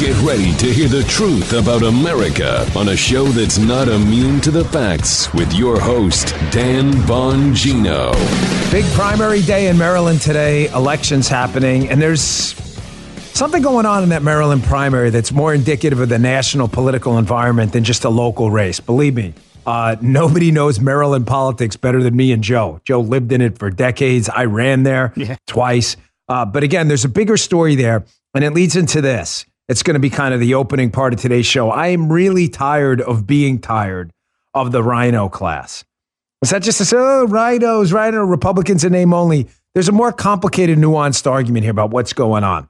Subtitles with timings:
[0.00, 4.50] Get ready to hear the truth about America on a show that's not immune to
[4.50, 8.10] the facts with your host, Dan Bongino.
[8.72, 12.22] Big primary day in Maryland today, elections happening, and there's
[13.36, 17.74] something going on in that Maryland primary that's more indicative of the national political environment
[17.74, 18.80] than just a local race.
[18.80, 19.34] Believe me,
[19.66, 22.80] uh, nobody knows Maryland politics better than me and Joe.
[22.86, 24.30] Joe lived in it for decades.
[24.30, 25.36] I ran there yeah.
[25.46, 25.98] twice.
[26.26, 29.44] Uh, but again, there's a bigger story there, and it leads into this.
[29.70, 31.70] It's going to be kind of the opening part of today's show.
[31.70, 34.10] I am really tired of being tired
[34.52, 35.84] of the RINO class.
[36.42, 39.46] Is that just a oh, RINOs, RINO, Republicans in name only?
[39.72, 42.68] There's a more complicated, nuanced argument here about what's going on.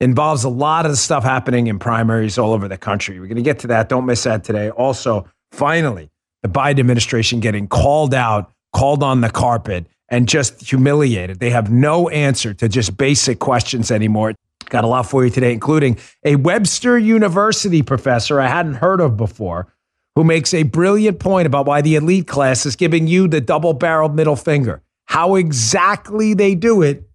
[0.00, 3.20] Involves a lot of the stuff happening in primaries all over the country.
[3.20, 3.88] We're going to get to that.
[3.88, 4.70] Don't miss that today.
[4.70, 6.10] Also, finally,
[6.42, 11.38] the Biden administration getting called out, called on the carpet, and just humiliated.
[11.38, 14.34] They have no answer to just basic questions anymore.
[14.68, 19.16] Got a lot for you today, including a Webster University professor I hadn't heard of
[19.16, 19.72] before
[20.14, 23.72] who makes a brilliant point about why the elite class is giving you the double
[23.72, 27.08] barreled middle finger, how exactly they do it,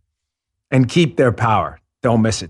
[0.71, 1.79] and keep their power.
[2.01, 2.49] Don't miss it.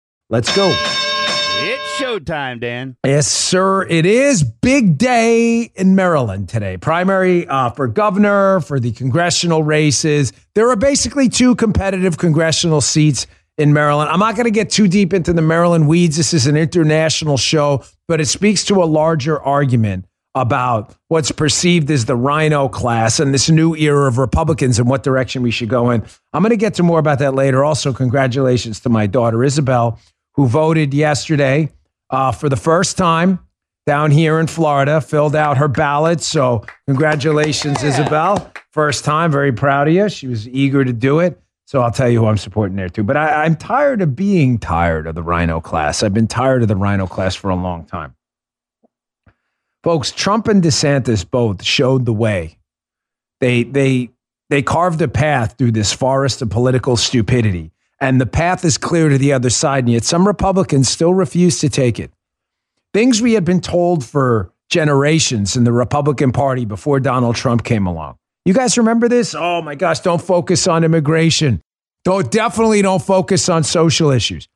[0.31, 0.69] Let's go.
[0.73, 2.95] It's showtime, Dan.
[3.05, 3.85] Yes, sir.
[3.85, 6.77] It is big day in Maryland today.
[6.77, 10.31] Primary uh, for governor, for the congressional races.
[10.55, 13.27] There are basically two competitive congressional seats
[13.57, 14.09] in Maryland.
[14.09, 16.15] I'm not going to get too deep into the Maryland weeds.
[16.15, 21.91] This is an international show, but it speaks to a larger argument about what's perceived
[21.91, 25.67] as the RINO class and this new era of Republicans and what direction we should
[25.67, 26.05] go in.
[26.31, 27.65] I'm going to get to more about that later.
[27.65, 29.99] Also, congratulations to my daughter, Isabel
[30.33, 31.69] who voted yesterday
[32.09, 33.39] uh, for the first time
[33.85, 36.21] down here in Florida, filled out her ballot.
[36.21, 37.89] So, congratulations, yeah.
[37.89, 38.51] Isabel.
[38.71, 40.07] First time, very proud of you.
[40.09, 41.41] She was eager to do it.
[41.65, 43.03] So, I'll tell you who I'm supporting there too.
[43.03, 46.03] But I, I'm tired of being tired of the RINO class.
[46.03, 48.15] I've been tired of the RINO class for a long time.
[49.83, 52.59] Folks, Trump and DeSantis both showed the way.
[53.39, 54.11] They, they,
[54.51, 57.70] they carved a path through this forest of political stupidity
[58.01, 59.85] and the path is clear to the other side.
[59.85, 62.11] And yet some Republicans still refuse to take it.
[62.93, 67.85] Things we had been told for generations in the Republican Party before Donald Trump came
[67.85, 68.17] along.
[68.43, 69.35] You guys remember this?
[69.37, 71.61] Oh my gosh, don't focus on immigration.
[72.03, 74.47] Don't definitely don't focus on social issues.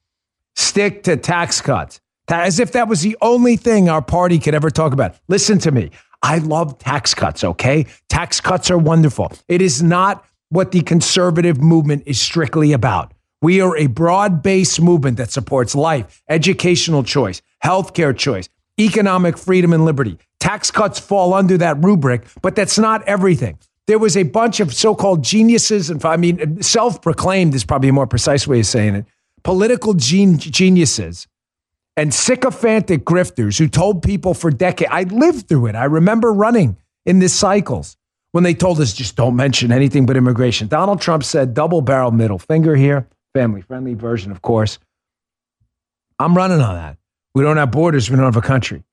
[0.56, 2.02] Stick to tax cuts.
[2.28, 5.16] As if that was the only thing our party could ever talk about.
[5.28, 5.92] Listen to me.
[6.24, 7.86] I love tax cuts, okay?
[8.10, 9.32] Tax cuts are wonderful.
[9.48, 13.14] It is not what the conservative movement is strictly about.
[13.46, 19.72] We are a broad based movement that supports life, educational choice, healthcare choice, economic freedom
[19.72, 20.18] and liberty.
[20.40, 23.60] Tax cuts fall under that rubric, but that's not everything.
[23.86, 27.90] There was a bunch of so called geniuses, and I mean, self proclaimed is probably
[27.90, 29.06] a more precise way of saying it,
[29.44, 31.28] political gen- geniuses
[31.96, 35.76] and sycophantic grifters who told people for decades, I lived through it.
[35.76, 37.96] I remember running in these cycles
[38.32, 40.68] when they told us just don't mention anything but immigration.
[40.68, 44.80] Donald Trump said, double barrel middle finger here family friendly version, of course.
[46.20, 46.98] I'm running on that.
[47.34, 48.86] We don't have borders, we don't have a country.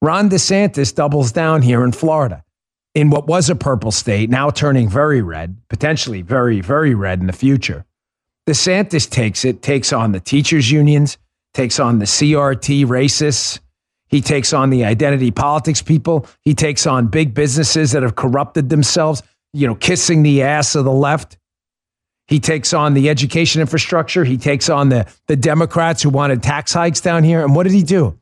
[0.00, 2.44] Ron DeSantis doubles down here in Florida
[2.94, 7.26] in what was a purple state, now turning very red, potentially very, very red in
[7.26, 7.84] the future.
[8.46, 11.18] DeSantis takes it, takes on the teachers' unions,
[11.52, 13.58] takes on the CRT racists.
[14.06, 16.26] He takes on the identity politics people.
[16.42, 19.20] He takes on big businesses that have corrupted themselves,
[19.52, 21.37] you know, kissing the ass of the left.
[22.28, 24.22] He takes on the education infrastructure.
[24.22, 27.42] He takes on the, the Democrats who wanted tax hikes down here.
[27.42, 28.18] And what did he do?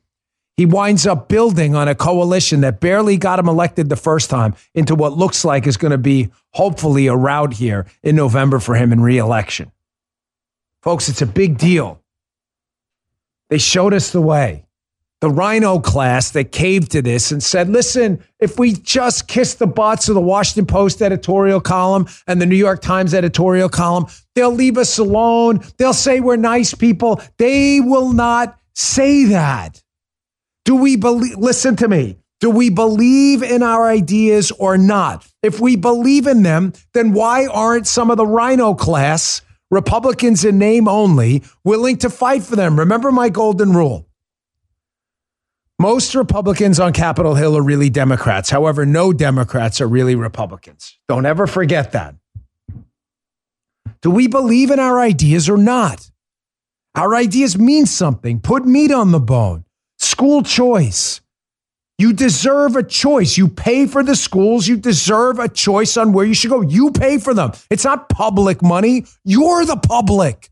[0.56, 4.54] He winds up building on a coalition that barely got him elected the first time
[4.74, 8.74] into what looks like is going to be hopefully a rout here in November for
[8.74, 9.70] him in reelection.
[10.82, 12.00] Folks, it's a big deal.
[13.50, 14.65] They showed us the way.
[15.22, 19.66] The RINO class that caved to this and said, listen, if we just kiss the
[19.66, 24.52] butts of the Washington Post editorial column and the New York Times editorial column, they'll
[24.52, 25.60] leave us alone.
[25.78, 27.22] They'll say we're nice people.
[27.38, 29.82] They will not say that.
[30.66, 35.26] Do we believe, listen to me, do we believe in our ideas or not?
[35.42, 39.40] If we believe in them, then why aren't some of the Rhino class,
[39.70, 42.78] Republicans in name only, willing to fight for them?
[42.78, 44.05] Remember my golden rule.
[45.78, 48.48] Most Republicans on Capitol Hill are really Democrats.
[48.48, 50.98] However, no Democrats are really Republicans.
[51.06, 52.14] Don't ever forget that.
[54.00, 56.10] Do we believe in our ideas or not?
[56.94, 58.40] Our ideas mean something.
[58.40, 59.64] Put meat on the bone.
[59.98, 61.20] School choice.
[61.98, 63.36] You deserve a choice.
[63.36, 64.66] You pay for the schools.
[64.66, 66.62] You deserve a choice on where you should go.
[66.62, 67.52] You pay for them.
[67.68, 69.04] It's not public money.
[69.24, 70.50] You're the public.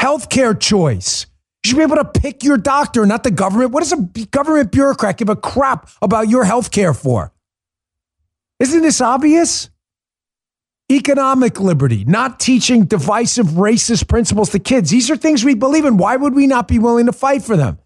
[0.00, 1.26] Healthcare choice.
[1.64, 3.70] You should be able to pick your doctor, not the government.
[3.70, 7.32] What does a government bureaucrat give a crap about your health care for?
[8.60, 9.70] Isn't this obvious?
[10.92, 14.90] Economic liberty, not teaching divisive racist principles to kids.
[14.90, 15.96] These are things we believe in.
[15.96, 17.78] Why would we not be willing to fight for them?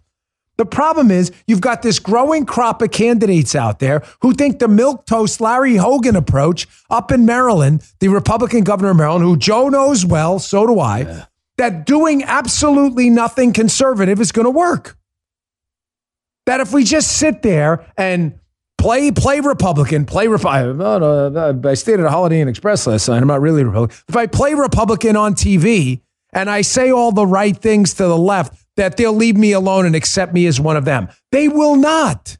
[0.56, 4.66] The problem is you've got this growing crop of candidates out there who think the
[4.66, 9.68] milk toast Larry Hogan approach up in Maryland, the Republican governor of Maryland, who Joe
[9.68, 11.24] knows well, so do I, yeah
[11.58, 14.96] that doing absolutely nothing conservative is going to work.
[16.46, 18.38] That if we just sit there and
[18.78, 20.78] play play Republican, play Republican.
[20.78, 23.20] No, no, I stayed at a Holiday Inn Express last night.
[23.20, 23.96] I'm not really Republican.
[24.08, 26.00] If I play Republican on TV
[26.32, 29.86] and I say all the right things to the left, that they'll leave me alone
[29.86, 31.08] and accept me as one of them.
[31.32, 32.38] They will not.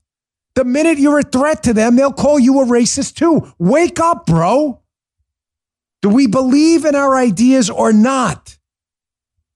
[0.55, 3.53] The minute you're a threat to them, they'll call you a racist too.
[3.59, 4.81] Wake up, bro.
[6.01, 8.58] Do we believe in our ideas or not?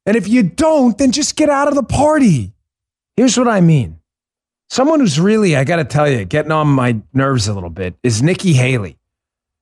[0.07, 2.53] And if you don't, then just get out of the party.
[3.17, 3.99] Here's what I mean.
[4.69, 7.95] Someone who's really, I got to tell you, getting on my nerves a little bit
[8.03, 8.99] is Nikki Haley.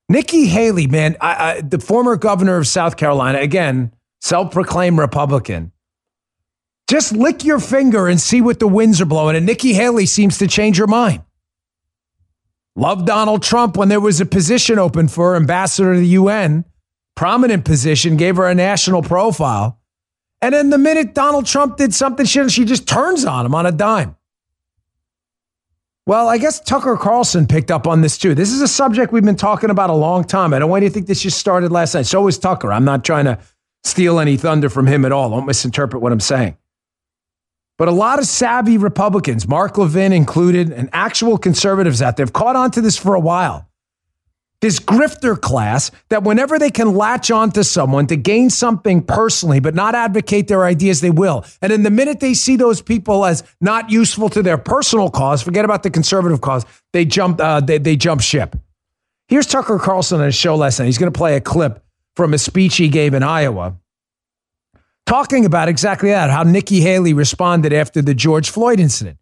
[0.07, 5.71] Nikki Haley, man, I, I, the former governor of South Carolina, again, self proclaimed Republican.
[6.89, 9.35] Just lick your finger and see what the winds are blowing.
[9.35, 11.23] And Nikki Haley seems to change her mind.
[12.75, 16.65] Loved Donald Trump when there was a position open for ambassador to the UN,
[17.15, 19.77] prominent position, gave her a national profile.
[20.41, 23.65] And then the minute Donald Trump did something, she, she just turns on him on
[23.65, 24.15] a dime.
[26.07, 28.33] Well, I guess Tucker Carlson picked up on this too.
[28.33, 30.53] This is a subject we've been talking about a long time.
[30.53, 32.07] I don't want you to think this just started last night.
[32.07, 32.71] So is Tucker.
[32.73, 33.37] I'm not trying to
[33.83, 35.29] steal any thunder from him at all.
[35.29, 36.57] Don't misinterpret what I'm saying.
[37.77, 42.33] But a lot of savvy Republicans, Mark Levin included, and actual conservatives out there have
[42.33, 43.70] caught on to this for a while
[44.61, 49.75] this grifter class that whenever they can latch onto someone to gain something personally, but
[49.75, 51.43] not advocate their ideas, they will.
[51.61, 55.41] And in the minute they see those people as not useful to their personal cause,
[55.41, 58.55] forget about the conservative cause, they jump, uh, they, they jump ship.
[59.27, 60.85] Here's Tucker Carlson on his show last night.
[60.85, 61.83] He's going to play a clip
[62.15, 63.77] from a speech he gave in Iowa
[65.05, 69.17] talking about exactly that, how Nikki Haley responded after the George Floyd incident,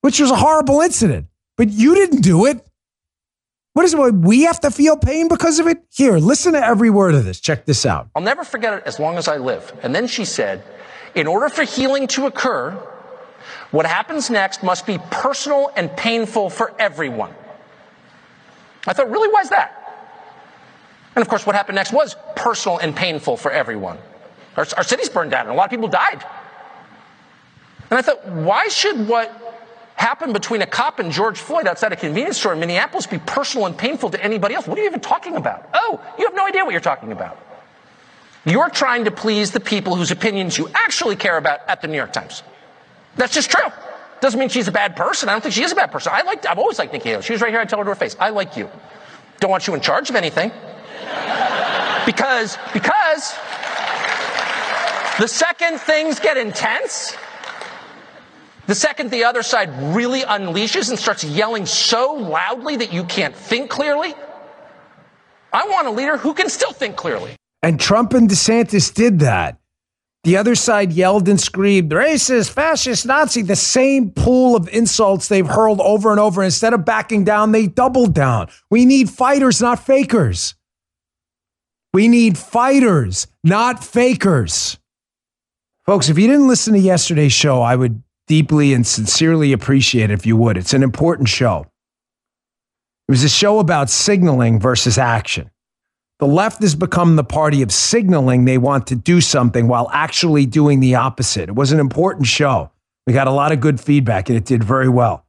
[0.00, 2.66] which was a horrible incident, but you didn't do it.
[3.72, 4.14] What is it?
[4.14, 5.82] We have to feel pain because of it?
[5.90, 7.40] Here, listen to every word of this.
[7.40, 8.08] Check this out.
[8.14, 9.72] I'll never forget it as long as I live.
[9.82, 10.62] And then she said,
[11.14, 12.72] in order for healing to occur,
[13.70, 17.34] what happens next must be personal and painful for everyone.
[18.86, 19.32] I thought, really?
[19.32, 19.78] Why is that?
[21.14, 23.98] And of course, what happened next was personal and painful for everyone.
[24.56, 26.24] Our, our cities burned down and a lot of people died.
[27.90, 29.41] And I thought, why should what
[30.02, 33.66] happened between a cop and George Floyd outside a convenience store in Minneapolis be personal
[33.66, 34.66] and painful to anybody else?
[34.66, 35.68] What are you even talking about?
[35.72, 37.38] Oh, you have no idea what you're talking about.
[38.44, 41.96] You're trying to please the people whose opinions you actually care about at the New
[41.96, 42.42] York Times.
[43.14, 43.68] That's just true.
[44.20, 45.28] Doesn't mean she's a bad person.
[45.28, 46.12] I don't think she is a bad person.
[46.12, 47.22] I like, I've always liked Nikki Haley.
[47.22, 47.60] She was right here.
[47.60, 48.68] I tell her to her face, I like you.
[49.38, 50.50] Don't want you in charge of anything.
[52.06, 53.34] because, because
[55.18, 57.16] the second things get intense,
[58.66, 63.34] the second the other side really unleashes and starts yelling so loudly that you can't
[63.34, 64.14] think clearly,
[65.52, 67.36] I want a leader who can still think clearly.
[67.62, 69.58] And Trump and DeSantis did that.
[70.24, 75.46] The other side yelled and screamed, racist, fascist, Nazi, the same pool of insults they've
[75.46, 76.44] hurled over and over.
[76.44, 78.48] Instead of backing down, they doubled down.
[78.70, 80.54] We need fighters, not fakers.
[81.92, 84.78] We need fighters, not fakers.
[85.84, 88.00] Folks, if you didn't listen to yesterday's show, I would
[88.32, 90.56] deeply and sincerely appreciate if you would.
[90.56, 91.66] It's an important show.
[93.06, 95.50] It was a show about signaling versus action.
[96.18, 100.46] The left has become the party of signaling they want to do something while actually
[100.46, 101.50] doing the opposite.
[101.50, 102.70] It was an important show.
[103.06, 105.26] We got a lot of good feedback and it did very well.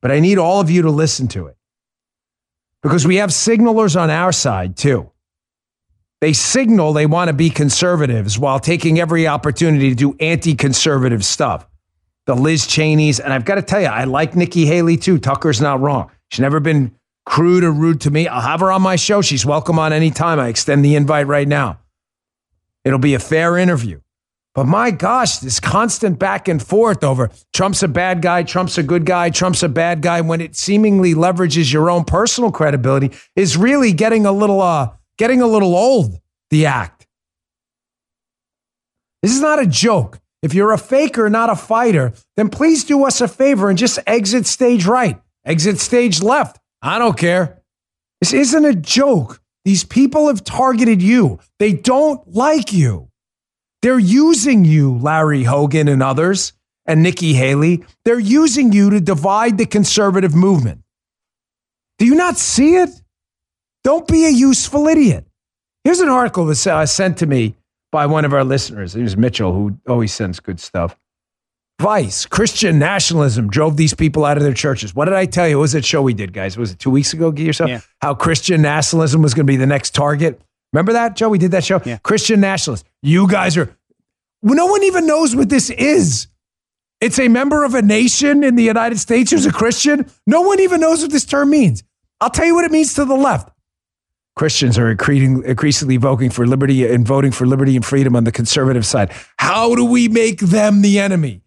[0.00, 1.58] But I need all of you to listen to it
[2.82, 5.10] because we have signalers on our side too.
[6.22, 11.22] They signal they want to be conservatives while taking every opportunity to do anti conservative
[11.22, 11.66] stuff.
[12.30, 15.18] The Liz Cheneys, and I've got to tell you, I like Nikki Haley too.
[15.18, 16.12] Tucker's not wrong.
[16.28, 16.94] She's never been
[17.26, 18.28] crude or rude to me.
[18.28, 19.20] I'll have her on my show.
[19.20, 20.38] She's welcome on any time.
[20.38, 21.80] I extend the invite right now.
[22.84, 24.00] It'll be a fair interview.
[24.54, 28.84] But my gosh, this constant back and forth over Trump's a bad guy, Trump's a
[28.84, 33.56] good guy, Trump's a bad guy when it seemingly leverages your own personal credibility is
[33.56, 36.20] really getting a little uh getting a little old,
[36.50, 37.08] the act.
[39.20, 40.20] This is not a joke.
[40.42, 43.98] If you're a faker, not a fighter, then please do us a favor and just
[44.06, 46.58] exit stage right, exit stage left.
[46.80, 47.60] I don't care.
[48.20, 49.40] This isn't a joke.
[49.64, 51.40] These people have targeted you.
[51.58, 53.10] They don't like you.
[53.82, 56.52] They're using you, Larry Hogan and others,
[56.86, 57.84] and Nikki Haley.
[58.04, 60.82] They're using you to divide the conservative movement.
[61.98, 62.90] Do you not see it?
[63.84, 65.26] Don't be a useful idiot.
[65.84, 67.56] Here's an article that was uh, sent to me
[67.92, 68.94] by one of our listeners.
[68.94, 70.96] It was Mitchell, who always sends good stuff.
[71.80, 74.94] Vice, Christian nationalism drove these people out of their churches.
[74.94, 75.56] What did I tell you?
[75.56, 76.58] What was that show we did, guys?
[76.58, 77.66] Was it two weeks ago, Guy, or so?
[77.66, 77.80] Yeah.
[78.02, 80.42] How Christian nationalism was going to be the next target.
[80.74, 81.30] Remember that, Joe?
[81.30, 81.80] We did that show?
[81.84, 81.96] Yeah.
[82.02, 82.86] Christian nationalists.
[83.02, 83.74] You guys are,
[84.42, 86.26] no one even knows what this is.
[87.00, 90.04] It's a member of a nation in the United States who's a Christian.
[90.26, 91.82] No one even knows what this term means.
[92.20, 93.50] I'll tell you what it means to the left.
[94.40, 98.32] Christians are increasing, increasingly voting for liberty and voting for liberty and freedom on the
[98.32, 99.12] conservative side.
[99.36, 101.42] How do we make them the enemy?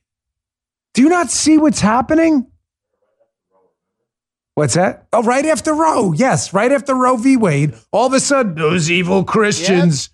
[0.93, 2.45] Do you not see what's happening?
[4.53, 5.07] What's that?
[5.11, 6.13] Oh, right after Roe.
[6.13, 7.35] Yes, right after Roe v.
[7.35, 7.73] Wade.
[7.91, 10.11] All of a sudden, those evil Christians.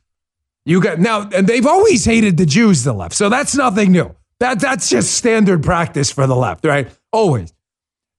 [0.63, 3.13] You got now, and they've always hated the Jews, the left.
[3.13, 4.15] So that's nothing new.
[4.39, 6.87] That that's just standard practice for the left, right?
[7.11, 7.53] Always.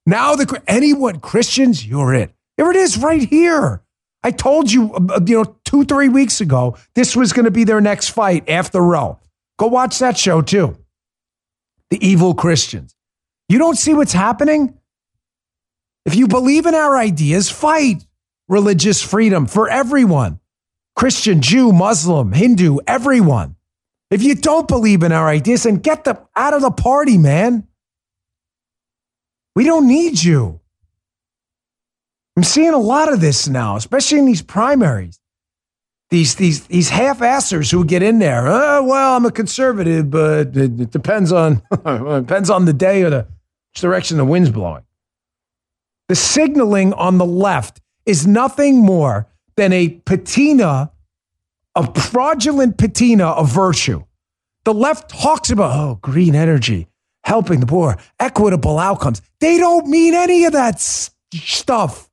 [0.04, 2.34] Now the anyone Christians, you're it.
[2.58, 3.82] Here it is, right here.
[4.22, 7.64] I told you, uh, you know, two three weeks ago, this was going to be
[7.64, 9.18] their next fight after Roe.
[9.58, 10.76] Go watch that show too.
[11.90, 12.94] The evil Christians.
[13.48, 14.78] You don't see what's happening.
[16.04, 18.06] If you believe in our ideas, fight
[18.48, 20.40] religious freedom for everyone
[20.96, 23.56] Christian, Jew, Muslim, Hindu, everyone.
[24.10, 27.66] If you don't believe in our ideas, then get them out of the party, man.
[29.54, 30.59] We don't need you.
[32.40, 35.20] I'm seeing a lot of this now, especially in these primaries.
[36.08, 38.48] These these these half-assers who get in there.
[38.48, 43.10] Oh, well, I'm a conservative, but it, it depends on depends on the day or
[43.10, 43.26] the
[43.74, 44.84] direction the wind's blowing.
[46.08, 50.92] The signaling on the left is nothing more than a patina,
[51.74, 54.02] a fraudulent patina of virtue.
[54.64, 56.88] The left talks about, oh, green energy,
[57.22, 59.20] helping the poor, equitable outcomes.
[59.40, 62.09] They don't mean any of that stuff.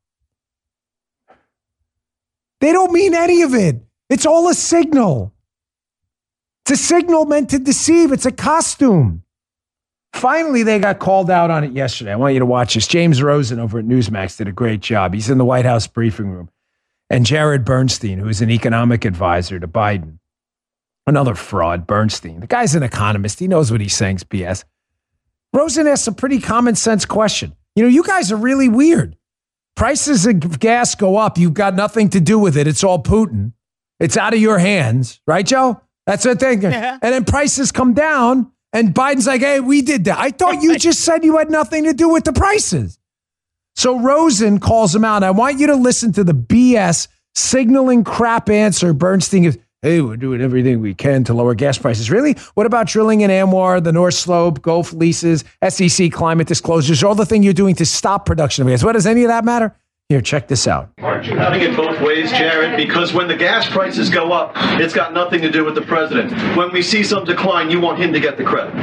[2.60, 3.78] They don't mean any of it.
[4.10, 5.34] It's all a signal.
[6.66, 8.12] It's a signal meant to deceive.
[8.12, 9.24] It's a costume.
[10.14, 12.12] Finally, they got called out on it yesterday.
[12.12, 12.88] I want you to watch this.
[12.88, 15.14] James Rosen over at Newsmax did a great job.
[15.14, 16.50] He's in the White House briefing room.
[17.10, 20.18] And Jared Bernstein, who's an economic advisor to Biden,
[21.06, 22.40] another fraud, Bernstein.
[22.40, 23.40] The guy's an economist.
[23.40, 24.64] He knows what he's saying is BS.
[25.54, 27.56] Rosen asked a pretty common sense question.
[27.76, 29.17] You know, you guys are really weird.
[29.78, 31.38] Prices of gas go up.
[31.38, 32.68] You've got nothing to do with it.
[32.68, 33.54] It's all Putin.
[34.00, 35.80] It's out of your hands, right, Joe?
[36.06, 36.66] That's the thing.
[36.66, 40.18] And then prices come down, and Biden's like, hey, we did that.
[40.18, 43.00] I thought you just said you had nothing to do with the prices.
[43.76, 45.24] So Rosen calls him out.
[45.24, 49.58] I want you to listen to the BS signaling crap answer Bernstein gives.
[49.84, 52.10] Hey, we're doing everything we can to lower gas prices.
[52.10, 52.34] Really?
[52.56, 57.28] What about drilling in ANWR, the North Slope, Gulf leases, SEC climate disclosures, all the
[57.28, 58.84] thing you're doing to stop production of gas?
[58.84, 59.76] What does any of that matter?
[60.10, 60.90] Here, check this out.
[60.98, 62.76] Aren't you having it both ways, Jared?
[62.76, 66.32] Because when the gas prices go up, it's got nothing to do with the president.
[66.58, 68.74] When we see some decline, you want him to get the credit.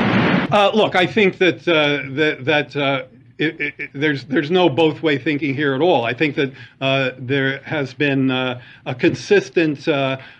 [0.52, 3.06] Uh, look, I think that uh, that, that uh,
[3.38, 6.04] it, it, it- there's there's no both way thinking here at all.
[6.04, 9.88] I think that uh, there has been uh, a consistent,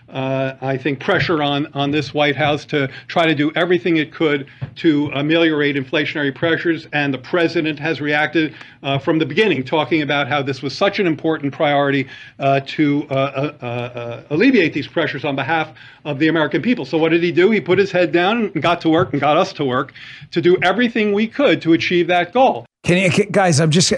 [0.09, 4.13] uh, I think, pressure on on this White House to try to do everything it
[4.13, 4.47] could
[4.77, 10.27] to ameliorate inflationary pressures, and the president has reacted uh, from the beginning, talking about
[10.27, 12.07] how this was such an important priority
[12.39, 15.71] uh, to uh, uh, uh, alleviate these pressures on behalf
[16.05, 16.85] of the American people.
[16.85, 17.51] So what did he do?
[17.51, 19.93] He put his head down and got to work and got us to work
[20.31, 22.65] to do everything we could to achieve that goal.
[22.83, 23.91] Can you, guys, I'm just,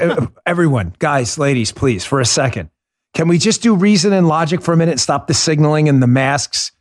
[0.46, 2.70] everyone, guys, ladies, please, for a second.
[3.18, 5.00] Can we just do reason and logic for a minute?
[5.00, 6.72] Stop the signaling and the masks,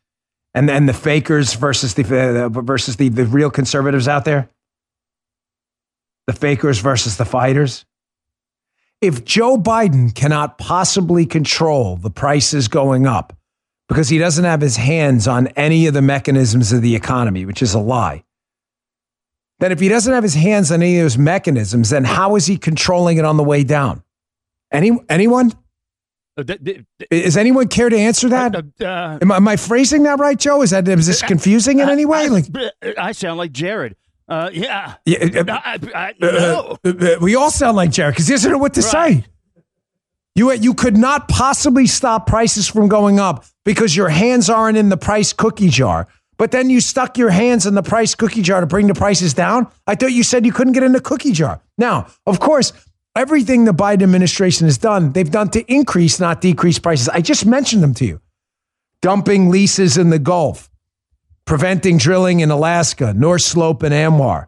[0.53, 2.03] and and the fakers versus the
[2.45, 4.51] uh, versus the, the real conservatives out there.
[6.27, 7.87] The fakers versus the fighters.
[9.01, 13.35] If Joe Biden cannot possibly control the prices going up
[13.89, 17.63] because he doesn't have his hands on any of the mechanisms of the economy, which
[17.63, 18.25] is a lie,
[19.61, 22.45] then if he doesn't have his hands on any of those mechanisms, then how is
[22.45, 24.03] he controlling it on the way down?
[24.71, 25.53] Any anyone?
[26.37, 26.45] Uh,
[27.11, 28.55] is anyone care to answer that?
[28.55, 30.63] Uh, uh, am, am, I phrasing that right, Joe?
[30.63, 32.25] Is that is this confusing in any way?
[32.25, 32.47] I, like
[32.99, 33.97] I sound like Jared.
[34.29, 34.95] Uh, yeah.
[35.05, 36.77] yeah I, I, no.
[37.21, 39.23] we all sound like Jared because he doesn't know what to right.
[39.23, 39.25] say.
[40.35, 44.91] You, you could not possibly stop prices from going up because your hands aren't in
[44.91, 46.09] the price cookie jar.
[46.37, 49.33] But then you stuck your hands in the price cookie jar to bring the prices
[49.33, 49.69] down.
[49.87, 51.63] I thought you said you couldn't get in the cookie jar.
[51.79, 52.75] Now, of course,
[53.17, 57.09] everything the Biden administration has done, they've done to increase, not decrease prices.
[57.09, 58.21] I just mentioned them to you.
[59.03, 60.71] Dumping leases in the Gulf,
[61.45, 64.47] preventing drilling in Alaska, North Slope and ANWR.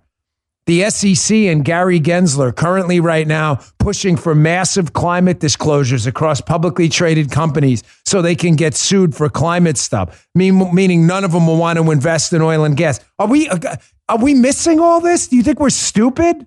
[0.66, 6.90] The SEC and Gary Gensler currently right now pushing for massive climate disclosures across publicly
[6.90, 11.56] traded companies so they can get sued for climate stuff, meaning none of them will
[11.56, 13.00] want to invest in oil and gas.
[13.18, 13.76] Are we uh,
[14.10, 15.28] are we missing all this?
[15.28, 16.46] Do you think we're stupid?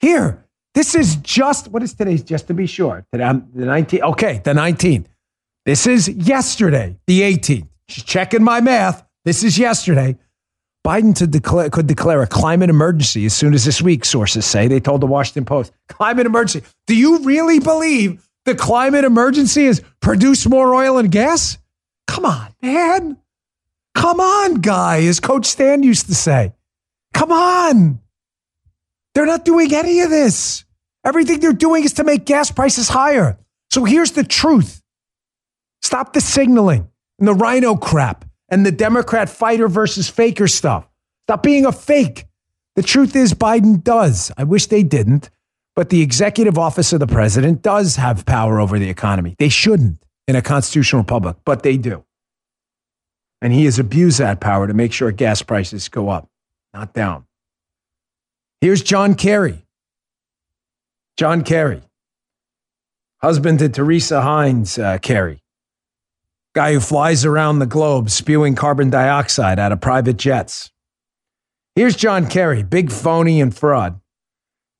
[0.00, 3.04] Here, this is just what is today's just to be sure.
[3.12, 4.00] Today, I'm the 19th.
[4.12, 5.06] Okay, the 19th.
[5.66, 7.68] This is yesterday, the 18th.
[7.88, 9.04] Just checking my math.
[9.24, 10.16] This is yesterday.
[10.86, 14.68] Biden declare, could declare a climate emergency as soon as this week, sources say.
[14.68, 15.72] They told the Washington Post.
[15.88, 16.66] Climate emergency.
[16.86, 21.58] Do you really believe the climate emergency is produce more oil and gas?
[22.06, 23.18] Come on, man.
[23.94, 26.54] Come on, guy, as Coach Stan used to say.
[27.12, 28.00] Come on.
[29.18, 30.64] They're not doing any of this.
[31.04, 33.36] Everything they're doing is to make gas prices higher.
[33.68, 34.80] So here's the truth
[35.82, 36.86] stop the signaling
[37.18, 40.88] and the RINO crap and the Democrat fighter versus faker stuff.
[41.24, 42.26] Stop being a fake.
[42.76, 44.30] The truth is, Biden does.
[44.38, 45.30] I wish they didn't,
[45.74, 49.34] but the executive office of the president does have power over the economy.
[49.40, 52.04] They shouldn't in a constitutional republic, but they do.
[53.42, 56.28] And he has abused that power to make sure gas prices go up,
[56.72, 57.24] not down.
[58.60, 59.64] Here's John Kerry.
[61.16, 61.82] John Kerry,
[63.20, 65.42] husband to Teresa Heinz uh, Kerry
[66.58, 70.72] guy who flies around the globe spewing carbon dioxide out of private jets.
[71.76, 74.00] Here's John Kerry, big phony and fraud,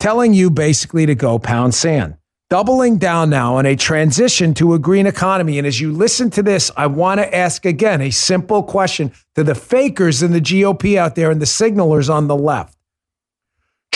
[0.00, 2.16] telling you basically to go pound sand,
[2.50, 5.58] doubling down now on a transition to a green economy.
[5.58, 9.44] And as you listen to this, I want to ask again a simple question to
[9.44, 12.76] the fakers in the GOP out there and the signalers on the left.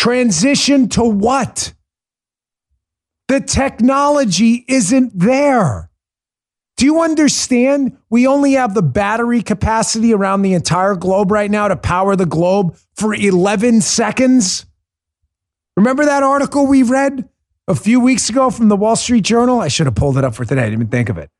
[0.03, 1.75] Transition to what?
[3.29, 5.93] The technology isn't there.
[6.77, 7.97] Do you understand?
[8.11, 12.27] We only have the battery capacity around the entire globe right now to power the
[12.27, 14.67] globe for 11 seconds.
[15.77, 17.29] Remember that article we read
[17.69, 19.61] a few weeks ago from the Wall Street Journal?
[19.61, 20.63] I should have pulled it up for today.
[20.63, 21.31] I didn't even think of it.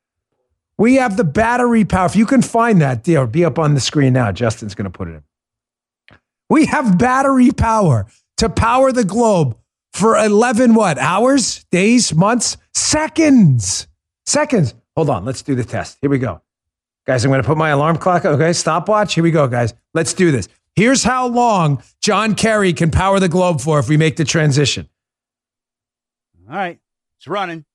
[0.77, 2.05] We have the battery power.
[2.05, 4.31] If you can find that, deal, be up on the screen now.
[4.31, 5.23] Justin's going to put it in.
[6.49, 9.57] We have battery power to power the globe
[9.93, 10.97] for 11 what?
[10.97, 13.87] Hours, days, months, seconds.
[14.25, 14.73] Seconds.
[14.95, 15.97] Hold on, let's do the test.
[16.01, 16.41] Here we go.
[17.05, 18.25] Guys, I'm going to put my alarm clock.
[18.25, 19.13] Okay, stopwatch.
[19.13, 19.73] Here we go, guys.
[19.93, 20.47] Let's do this.
[20.75, 24.89] Here's how long John Kerry can power the globe for if we make the transition.
[26.49, 26.79] All right,
[27.17, 27.65] it's running.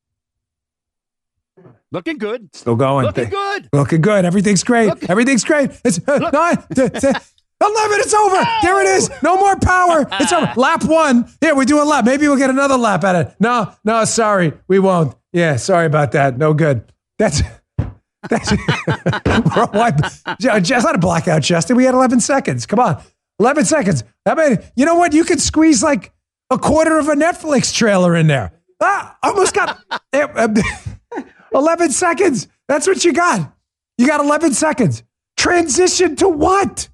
[1.90, 2.55] Looking good.
[2.55, 3.07] Still going.
[3.07, 3.68] Looking good.
[3.73, 4.25] Looking good.
[4.25, 4.88] Everything's great.
[4.88, 5.11] Looking.
[5.11, 5.71] Everything's great.
[5.85, 6.62] It's uh, nine,
[7.61, 7.99] 11.
[8.01, 8.37] It's over.
[8.37, 8.59] Oh!
[8.62, 9.11] There it is.
[9.23, 10.07] No more power.
[10.12, 10.53] It's over.
[10.57, 11.29] lap one.
[11.40, 12.05] Here, we do a lap.
[12.05, 13.35] Maybe we'll get another lap at it.
[13.40, 14.53] No, no, sorry.
[14.68, 15.14] We won't.
[15.33, 16.38] Yeah, sorry about that.
[16.38, 16.92] No good.
[17.18, 17.42] That's
[18.29, 18.51] that's
[20.40, 21.77] just not a blackout, Justin.
[21.77, 22.66] We had 11 seconds.
[22.66, 23.03] Come on,
[23.40, 24.05] 11 seconds.
[24.27, 25.12] I mean, you know what?
[25.12, 26.12] You could squeeze like
[26.51, 28.53] a quarter of a Netflix trailer in there.
[28.81, 29.79] Ah, almost got
[30.12, 32.49] 11 seconds.
[32.68, 33.53] That's what you got.
[33.97, 35.03] You got 11 seconds.
[35.37, 36.88] Transition to what?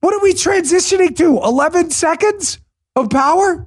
[0.00, 1.38] What are we transitioning to?
[1.38, 2.58] 11 seconds
[2.94, 3.66] of power?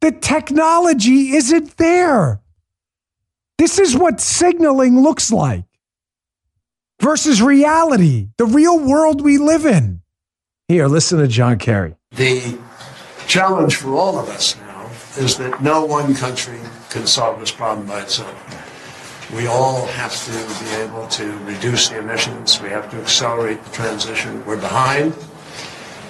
[0.00, 2.40] The technology isn't there.
[3.58, 5.64] This is what signaling looks like
[7.00, 10.00] versus reality, the real world we live in.
[10.68, 11.94] Here, listen to John Kerry.
[12.12, 12.58] The
[13.26, 16.58] challenge for all of us now is that no one country
[16.90, 18.61] can solve this problem by itself.
[19.32, 22.60] We all have to be able to reduce the emissions.
[22.60, 24.44] We have to accelerate the transition.
[24.44, 25.14] We're behind.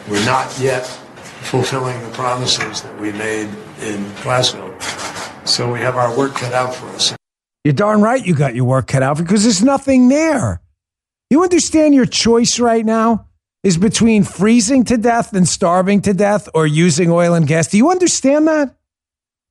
[0.09, 3.49] We're not yet fulfilling the promises that we made
[3.81, 4.77] in Glasgow.
[5.45, 7.15] So we have our work cut out for us.
[7.63, 10.61] You're darn right you got your work cut out because there's nothing there.
[11.31, 13.29] You understand your choice right now
[13.63, 17.69] is between freezing to death and starving to death or using oil and gas.
[17.69, 18.75] Do you understand that?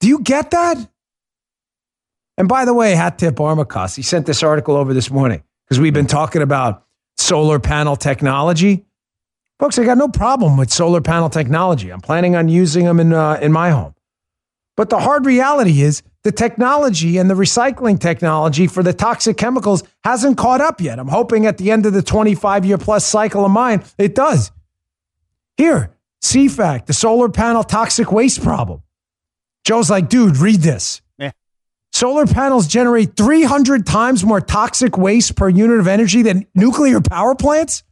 [0.02, 0.91] Do you get that?
[2.42, 3.96] And by the way, hat tip Armacost.
[3.96, 8.84] He sent this article over this morning because we've been talking about solar panel technology.
[9.60, 11.92] Folks, I got no problem with solar panel technology.
[11.92, 13.94] I'm planning on using them in, uh, in my home.
[14.76, 19.84] But the hard reality is the technology and the recycling technology for the toxic chemicals
[20.04, 20.98] hasn't caught up yet.
[20.98, 24.52] I'm hoping at the end of the 25 year plus cycle of mine, it does.
[25.58, 28.82] Here, CFACT, the solar panel toxic waste problem.
[29.64, 31.04] Joe's like, dude, read this.
[32.02, 37.36] Solar panels generate 300 times more toxic waste per unit of energy than nuclear power
[37.36, 37.84] plants.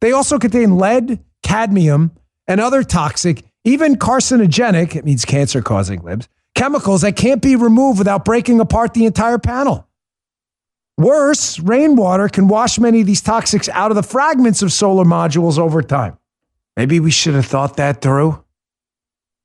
[0.00, 2.12] They also contain lead, cadmium,
[2.46, 7.98] and other toxic, even carcinogenic, it means cancer causing libs, chemicals that can't be removed
[7.98, 9.88] without breaking apart the entire panel.
[10.96, 15.58] Worse, rainwater can wash many of these toxics out of the fragments of solar modules
[15.58, 16.16] over time.
[16.76, 18.44] Maybe we should have thought that through.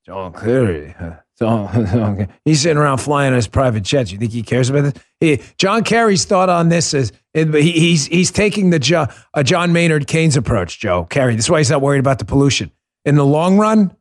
[0.05, 0.93] John Kerry.
[1.35, 4.11] So, he's sitting around flying on his private jets.
[4.11, 5.03] You think he cares about this?
[5.19, 9.73] He, John Kerry's thought on this is he, he's he's taking the jo, uh, John
[9.73, 10.79] Maynard Keynes approach.
[10.79, 11.35] Joe Kerry.
[11.35, 12.71] That's why he's not worried about the pollution.
[13.03, 13.95] In the long run,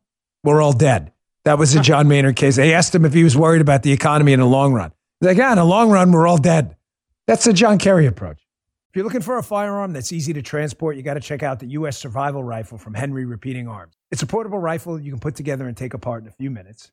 [0.45, 1.13] we're all dead.
[1.45, 2.57] That was a John Maynard Keynes.
[2.57, 4.93] They asked him if he was worried about the economy in the long run.
[5.21, 6.77] He's like, yeah, in the long run, we're all dead.
[7.27, 8.47] That's the John Kerry approach.
[8.91, 11.59] If you're looking for a firearm that's easy to transport, you got to check out
[11.59, 11.99] the U.S.
[11.99, 13.95] Survival Rifle from Henry Repeating Arms.
[14.11, 16.93] It's a portable rifle you can put together and take apart in a few minutes.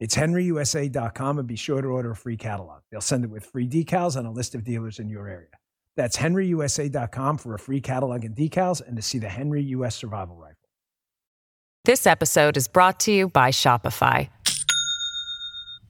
[0.00, 2.82] It's henryusa.com and be sure to order a free catalog.
[2.90, 5.48] They'll send it with free decals and a list of dealers in your area.
[5.96, 10.36] That's henryusa.com for a free catalog and decals and to see the Henry US Survival
[10.36, 10.54] Rifle.
[11.84, 14.28] This episode is brought to you by Shopify.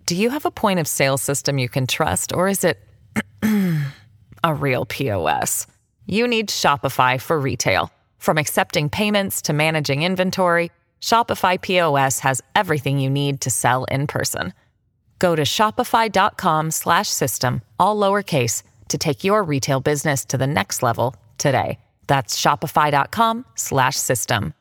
[0.07, 2.79] Do you have a point of sale system you can trust, or is it
[4.42, 5.66] a real POS?
[6.07, 7.90] You need Shopify for retail.
[8.16, 14.06] From accepting payments to managing inventory, Shopify POS has everything you need to sell in
[14.06, 14.52] person.
[15.18, 21.78] Go to shopify.com/system all lowercase to take your retail business to the next level today.
[22.06, 24.54] That's shopify.com/system.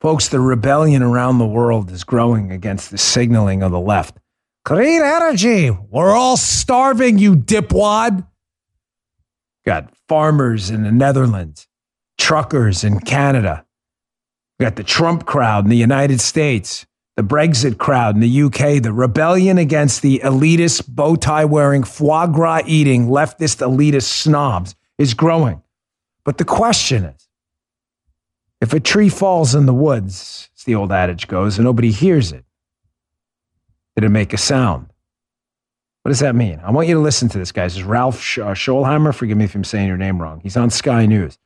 [0.00, 4.18] Folks, the rebellion around the world is growing against the signaling of the left.
[4.64, 5.70] Clean energy.
[5.70, 8.26] We're all starving, you dipwad.
[9.64, 11.66] Got farmers in the Netherlands,
[12.18, 13.65] truckers in Canada.
[14.58, 18.82] We got the Trump crowd in the United States, the Brexit crowd in the UK,
[18.82, 25.12] the rebellion against the elitist, bow tie wearing, foie gras eating, leftist elitist snobs is
[25.12, 25.62] growing.
[26.24, 27.28] But the question is
[28.60, 32.32] if a tree falls in the woods, as the old adage goes, and nobody hears
[32.32, 32.44] it,
[33.94, 34.86] did it make a sound?
[36.02, 36.60] What does that mean?
[36.64, 37.74] I want you to listen to this, guys.
[37.74, 39.14] This is Ralph Sch- uh, Scholheimer.
[39.14, 40.40] Forgive me if I'm saying your name wrong.
[40.40, 41.36] He's on Sky News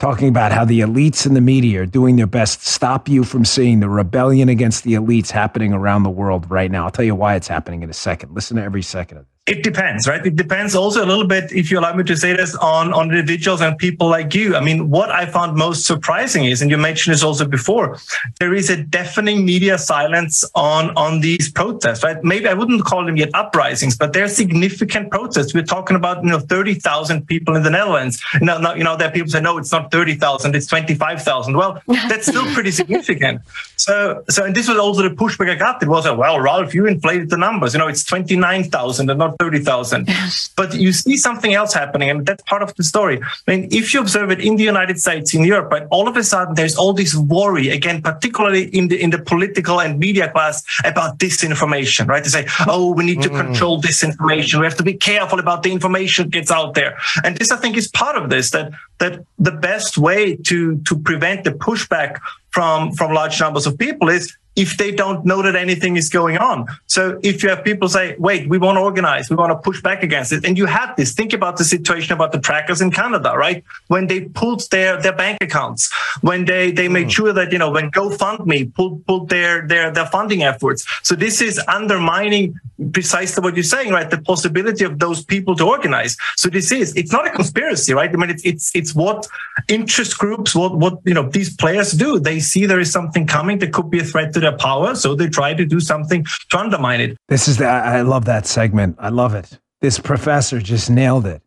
[0.00, 3.22] talking about how the elites in the media are doing their best to stop you
[3.22, 6.84] from seeing the rebellion against the elites happening around the world right now.
[6.84, 8.34] I'll tell you why it's happening in a second.
[8.34, 9.39] Listen to every second of this.
[9.50, 10.24] It depends, right?
[10.24, 13.10] It depends also a little bit, if you allow me to say this, on, on
[13.10, 14.54] individuals and people like you.
[14.54, 17.98] I mean, what I found most surprising is, and you mentioned this also before,
[18.38, 22.22] there is a deafening media silence on, on these protests, right?
[22.22, 25.52] Maybe I wouldn't call them yet uprisings, but they're significant protests.
[25.52, 28.22] We're talking about, you know, 30,000 people in the Netherlands.
[28.40, 31.56] Now, now, you know, there are people say, no, it's not 30,000, it's 25,000.
[31.56, 33.40] Well, that's still pretty significant.
[33.74, 35.82] So, so, and this was also the pushback I got.
[35.82, 37.72] It was, a, well, Ralph, you inflated the numbers.
[37.74, 40.08] You know, it's 29,000 and not 30,000.
[40.56, 43.16] But you see something else happening, and that's part of the story.
[43.22, 46.16] I mean, if you observe it in the United States, in Europe, right, all of
[46.16, 50.30] a sudden there's all this worry, again, particularly in the in the political and media
[50.30, 52.22] class about disinformation, right?
[52.22, 53.40] They say, oh, we need to Mm.
[53.46, 54.54] control disinformation.
[54.60, 56.92] We have to be careful about the information that gets out there.
[57.24, 58.66] And this, I think, is part of this, that
[59.00, 64.08] that the best way to to prevent the pushback from from large numbers of people
[64.08, 66.66] is if they don't know that anything is going on.
[66.86, 69.80] So if you have people say, wait, we want to organize, we want to push
[69.80, 70.44] back against it.
[70.44, 73.64] And you had this, think about the situation about the trackers in Canada, right?
[73.86, 77.12] When they pulled their, their bank accounts, when they, they made mm.
[77.12, 80.84] sure that, you know, when GoFundMe pulled, pulled their, their, their funding efforts.
[81.04, 82.58] So this is undermining
[82.92, 84.10] precisely what you're saying, right?
[84.10, 86.16] The possibility of those people to organize.
[86.36, 88.10] So this is, it's not a conspiracy, right?
[88.10, 89.26] I mean, it's, it's, it's what
[89.68, 92.18] interest groups, what, what, you know, these players do.
[92.18, 94.94] They see there is something coming that could be a threat to their power.
[94.94, 97.16] So they try to do something to undermine it.
[97.28, 98.96] This is the, I love that segment.
[98.98, 99.58] I love it.
[99.80, 101.42] This professor just nailed it.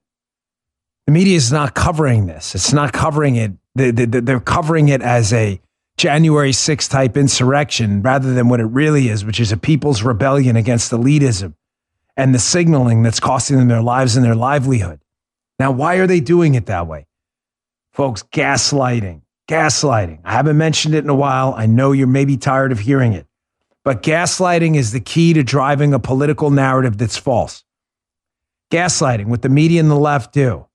[1.06, 2.56] The media is not covering this.
[2.56, 3.52] It's not covering it.
[3.76, 5.60] They're covering it as a
[5.98, 10.56] January 6th type insurrection rather than what it really is, which is a people's rebellion
[10.56, 11.54] against elitism
[12.16, 15.00] and the signaling that's costing them their lives and their livelihood.
[15.60, 17.06] Now, why are they doing it that way?
[17.94, 19.22] Folks, gaslighting.
[19.48, 20.20] Gaslighting.
[20.24, 21.54] I haven't mentioned it in a while.
[21.56, 23.28] I know you're maybe tired of hearing it,
[23.84, 27.64] but gaslighting is the key to driving a political narrative that's false.
[28.72, 30.66] Gaslighting, what the media and the left do,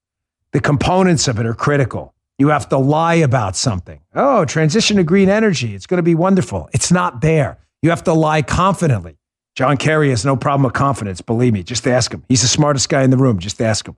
[0.53, 2.15] the components of it are critical.
[2.39, 4.01] You have to lie about something.
[4.15, 5.75] Oh, transition to green energy.
[5.75, 6.69] It's going to be wonderful.
[6.73, 7.59] It's not there.
[7.83, 9.19] You have to lie confidently.
[9.57, 11.21] John Kerry has no problem with confidence.
[11.21, 11.65] Believe me.
[11.65, 12.25] Just ask him.
[12.29, 13.41] He's the smartest guy in the room.
[13.41, 13.97] Just ask him.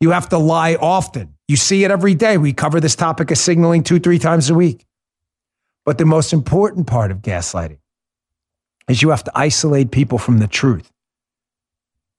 [0.00, 1.34] You have to lie often.
[1.46, 2.38] You see it every day.
[2.38, 4.86] We cover this topic of signaling two, three times a week.
[5.84, 7.78] But the most important part of gaslighting
[8.88, 10.90] is you have to isolate people from the truth.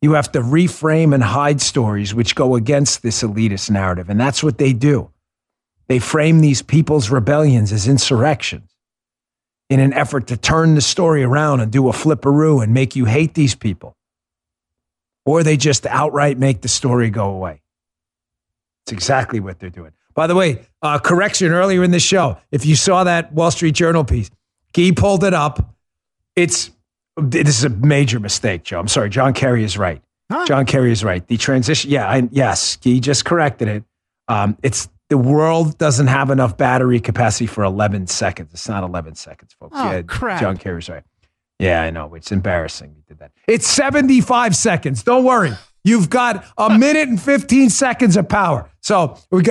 [0.01, 4.09] You have to reframe and hide stories which go against this elitist narrative.
[4.09, 5.11] And that's what they do.
[5.87, 8.75] They frame these people's rebellions as insurrections
[9.69, 13.05] in an effort to turn the story around and do a flipperoo and make you
[13.05, 13.95] hate these people.
[15.25, 17.60] Or they just outright make the story go away.
[18.91, 19.93] It's exactly what they're doing.
[20.13, 22.37] By the way, uh, correction earlier in the show.
[22.51, 24.29] If you saw that Wall Street Journal piece,
[24.73, 25.73] Guy pulled it up.
[26.35, 26.71] It's
[27.15, 28.79] this is a major mistake, Joe.
[28.79, 29.09] I'm sorry.
[29.09, 30.01] John Kerry is right.
[30.29, 30.45] Huh?
[30.45, 31.25] John Kerry is right.
[31.25, 33.83] The transition, yeah, I, yes, Guy just corrected it.
[34.27, 38.49] Um, it's the world doesn't have enough battery capacity for 11 seconds.
[38.51, 39.75] It's not 11 seconds, folks.
[39.77, 40.41] Oh, yeah, crap.
[40.41, 41.03] John Kerry's right.
[41.59, 42.13] Yeah, I know.
[42.15, 42.93] It's embarrassing.
[42.95, 43.31] You did that.
[43.47, 45.03] It's 75 seconds.
[45.03, 45.51] Don't worry.
[45.83, 48.69] You've got a minute and 15 seconds of power.
[48.81, 49.43] So we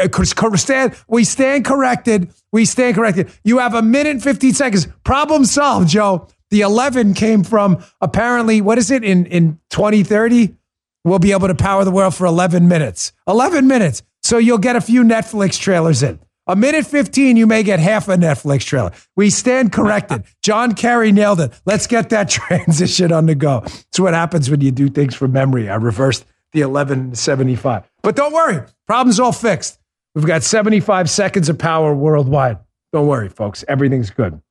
[0.57, 2.33] stand, we stand corrected.
[2.53, 3.31] We stand corrected.
[3.45, 4.89] You have a minute and 15 seconds.
[5.05, 6.29] Problem solved, Joe.
[6.51, 10.57] The 11 came from apparently, what is it, in, in 2030?
[11.05, 13.13] We'll be able to power the world for 11 minutes.
[13.29, 14.03] 11 minutes.
[14.23, 16.19] So you'll get a few Netflix trailers in.
[16.51, 18.91] A minute 15, you may get half a Netflix trailer.
[19.15, 20.25] We stand corrected.
[20.43, 21.53] John Kerry nailed it.
[21.65, 23.63] Let's get that transition on the go.
[23.65, 25.69] It's what happens when you do things from memory.
[25.69, 27.89] I reversed the 1175.
[28.03, 29.79] But don't worry, problem's all fixed.
[30.17, 32.59] We've got 75 seconds of power worldwide.
[32.93, 33.65] Don't worry, folks.
[33.69, 34.43] Everything's good.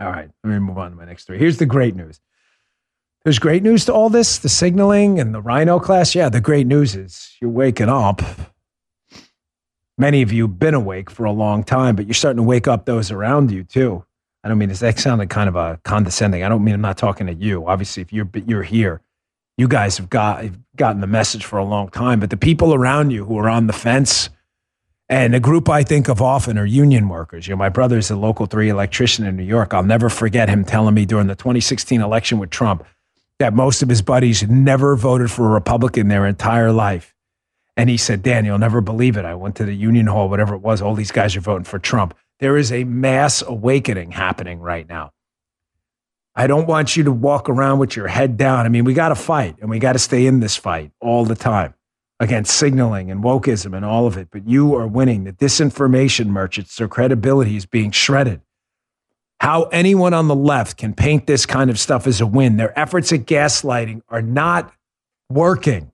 [0.00, 1.38] All right, let me move on to my next story.
[1.38, 2.18] Here's the great news.
[3.22, 6.16] There's great news to all this the signaling and the RINO class.
[6.16, 8.20] Yeah, the great news is you're waking up
[9.98, 12.68] many of you have been awake for a long time, but you're starting to wake
[12.68, 14.04] up those around you too.
[14.42, 16.42] I don't mean is that sounded kind of a condescending.
[16.42, 17.66] I don't mean I'm not talking to you.
[17.66, 19.00] Obviously, if you're you're here,
[19.56, 22.20] you guys have got have gotten the message for a long time.
[22.20, 24.28] But the people around you who are on the fence,
[25.08, 27.46] and a group I think of often are union workers.
[27.46, 29.72] You know, my brother's a local three electrician in New York.
[29.72, 32.84] I'll never forget him telling me during the 2016 election with Trump
[33.38, 37.13] that most of his buddies never voted for a Republican their entire life
[37.76, 39.24] and he said, Dan, you'll never believe it.
[39.24, 40.80] I went to the Union Hall, whatever it was.
[40.80, 42.14] All these guys are voting for Trump.
[42.38, 45.10] There is a mass awakening happening right now.
[46.36, 48.66] I don't want you to walk around with your head down.
[48.66, 51.24] I mean, we got to fight and we got to stay in this fight all
[51.24, 51.74] the time
[52.18, 54.28] against signaling and wokeism and all of it.
[54.30, 55.24] But you are winning.
[55.24, 58.40] The disinformation merchants, their credibility is being shredded.
[59.40, 62.76] How anyone on the left can paint this kind of stuff as a win, their
[62.78, 64.72] efforts at gaslighting are not
[65.28, 65.92] working.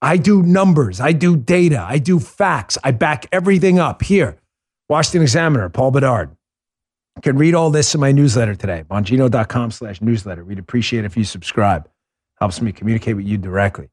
[0.00, 4.38] I do numbers, I do data, I do facts, I back everything up here.
[4.88, 6.30] Washington Examiner, Paul Bedard.
[7.16, 10.44] You can read all this in my newsletter today, bongino.com slash newsletter.
[10.44, 11.88] We'd appreciate if you subscribe.
[12.38, 13.88] Helps me communicate with you directly.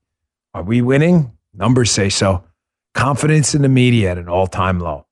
[0.53, 1.31] Are we winning?
[1.53, 2.43] Numbers say so.
[2.93, 5.07] Confidence in the media at an all time low.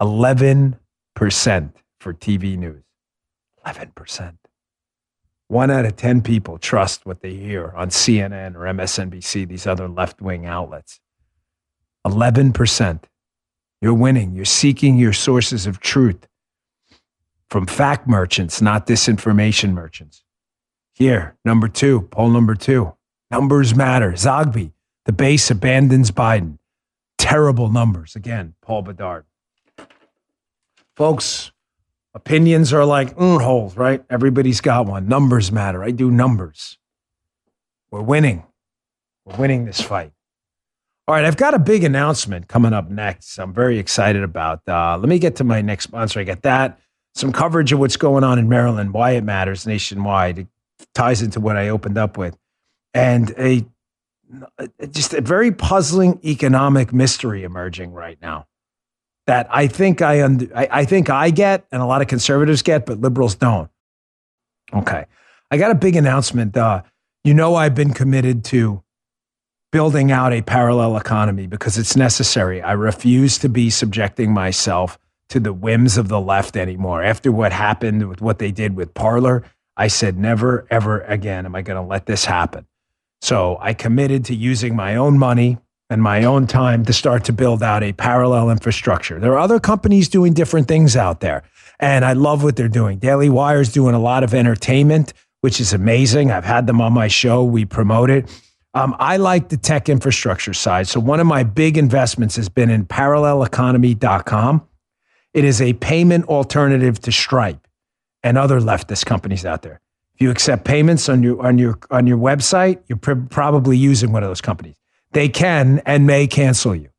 [0.00, 0.78] 11%
[2.00, 2.82] for TV news.
[3.66, 4.39] 11%.
[5.50, 9.88] One out of 10 people trust what they hear on CNN or MSNBC, these other
[9.88, 11.00] left wing outlets.
[12.06, 13.02] 11%.
[13.82, 14.36] You're winning.
[14.36, 16.28] You're seeking your sources of truth
[17.48, 20.22] from fact merchants, not disinformation merchants.
[20.94, 22.94] Here, number two, poll number two.
[23.28, 24.12] Numbers matter.
[24.12, 24.70] Zogby,
[25.04, 26.58] the base abandons Biden.
[27.18, 28.14] Terrible numbers.
[28.14, 29.24] Again, Paul Bedard.
[30.94, 31.50] Folks,
[32.12, 34.04] Opinions are like mm, holes, right?
[34.10, 35.06] Everybody's got one.
[35.06, 35.84] Numbers matter.
[35.84, 36.76] I do numbers.
[37.90, 38.44] We're winning.
[39.24, 40.12] We're winning this fight.
[41.06, 43.38] All right, I've got a big announcement coming up next.
[43.38, 44.60] I'm very excited about.
[44.66, 46.20] Uh, let me get to my next sponsor.
[46.20, 46.78] I get that
[47.14, 50.38] some coverage of what's going on in Maryland, why it matters nationwide.
[50.38, 50.46] It
[50.94, 52.36] ties into what I opened up with,
[52.94, 53.66] and a
[54.90, 58.46] just a very puzzling economic mystery emerging right now
[59.26, 62.86] that I think I, I, I think I get and a lot of conservatives get,
[62.86, 63.70] but liberals don't.
[64.72, 65.06] Okay,
[65.50, 66.56] I got a big announcement.
[66.56, 66.82] Uh,
[67.24, 68.82] you know, I've been committed to
[69.72, 72.60] building out a parallel economy because it's necessary.
[72.62, 77.02] I refuse to be subjecting myself to the whims of the left anymore.
[77.02, 79.44] After what happened with what they did with Parler,
[79.76, 82.66] I said, never, ever again am I going to let this happen.
[83.22, 85.58] So I committed to using my own money
[85.90, 89.18] and my own time to start to build out a parallel infrastructure.
[89.18, 91.42] There are other companies doing different things out there,
[91.80, 92.98] and I love what they're doing.
[92.98, 96.30] Daily Wire is doing a lot of entertainment, which is amazing.
[96.30, 98.30] I've had them on my show, we promote it.
[98.72, 100.86] Um, I like the tech infrastructure side.
[100.86, 104.66] So one of my big investments has been in paralleleconomy.com.
[105.34, 107.66] It is a payment alternative to Stripe
[108.22, 109.80] and other leftist companies out there.
[110.14, 114.12] If you accept payments on your on your on your website, you're pr- probably using
[114.12, 114.74] one of those companies.
[115.12, 116.90] They can and may cancel you.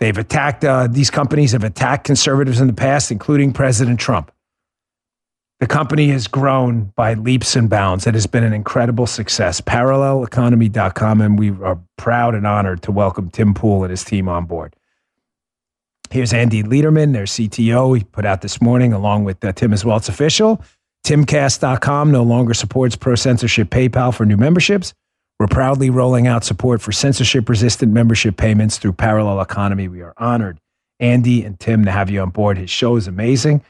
[0.00, 4.30] They've attacked uh, these companies have attacked conservatives in the past, including President Trump.
[5.60, 8.06] The company has grown by leaps and bounds.
[8.06, 9.60] It has been an incredible success.
[9.60, 14.46] ParallelEconomy.com, and we are proud and honored to welcome Tim Pool and his team on
[14.46, 14.74] board.
[16.10, 17.96] Here's Andy Lederman, their CTO.
[17.96, 19.96] He put out this morning, along with uh, Tim as well.
[19.96, 20.62] It's official.
[21.06, 24.92] Timcast.com no longer supports pro censorship PayPal for new memberships.
[25.40, 29.88] We're proudly rolling out support for censorship resistant membership payments through Parallel Economy.
[29.88, 30.60] We are honored,
[31.00, 32.56] Andy and Tim, to have you on board.
[32.56, 33.62] His show is amazing.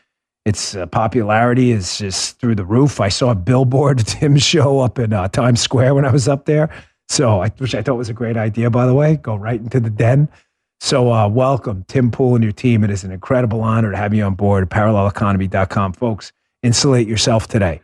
[0.44, 3.00] Its uh, popularity is just through the roof.
[3.00, 6.28] I saw a billboard of Tim's show up in uh, Times Square when I was
[6.28, 6.68] up there.
[7.08, 9.16] So, I, which I thought was a great idea, by the way.
[9.16, 10.28] Go right into the den.
[10.80, 12.84] So, uh, welcome, Tim Pool and your team.
[12.84, 14.68] It is an incredible honor to have you on board.
[14.68, 15.94] ParallelEconomy.com.
[15.94, 17.80] Folks, insulate yourself today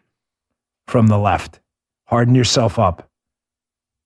[0.86, 1.60] from the left.
[2.06, 3.09] Harden yourself up.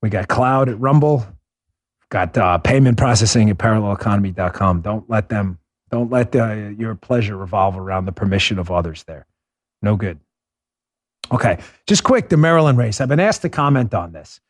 [0.04, 1.26] We got cloud at Rumble,
[2.10, 4.82] got uh, payment processing at ParallelEconomy.com.
[4.82, 5.58] Don't let them,
[5.90, 9.24] don't let the, your pleasure revolve around the permission of others there.
[9.80, 10.20] No good.
[11.32, 13.00] Okay, just quick the Maryland race.
[13.00, 14.42] I've been asked to comment on this.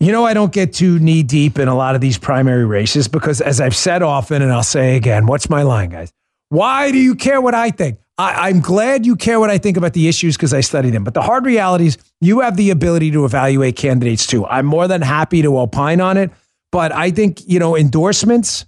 [0.00, 3.06] You know, I don't get too knee deep in a lot of these primary races
[3.06, 6.12] because, as I've said often, and I'll say again, what's my line, guys?
[6.48, 8.00] Why do you care what I think?
[8.16, 11.02] I, am glad you care what I think about the issues because I study them.
[11.02, 14.46] But the hard reality is you have the ability to evaluate candidates too.
[14.46, 16.30] I'm more than happy to opine on it.
[16.70, 18.66] But I think, you know, endorsements,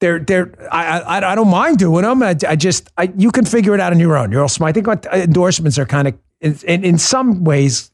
[0.00, 2.22] they're, they're, I, I, I don't mind doing them.
[2.22, 4.32] I, I just, I, you can figure it out on your own.
[4.32, 4.70] You're all smart.
[4.70, 7.90] I think what uh, endorsements are kind of, in, in some ways,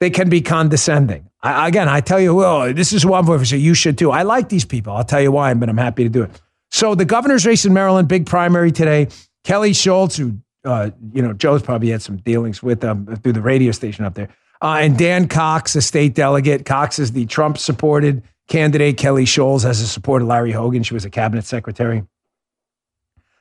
[0.00, 1.28] they can be condescending.
[1.42, 4.10] I, again, I tell you, well, this is who I'm for, so you should too.
[4.10, 4.92] I like these people.
[4.92, 6.30] I'll tell you why, but I'm happy to do it.
[6.70, 9.08] So the governor's race in Maryland, big primary today.
[9.48, 13.40] Kelly Schulz, who uh, you know Joe's probably had some dealings with um, through the
[13.40, 14.28] radio station up there,
[14.60, 16.66] uh, and Dan Cox, a state delegate.
[16.66, 18.98] Cox is the Trump-supported candidate.
[18.98, 20.82] Kelly Schulz has a support of Larry Hogan.
[20.82, 22.04] She was a cabinet secretary.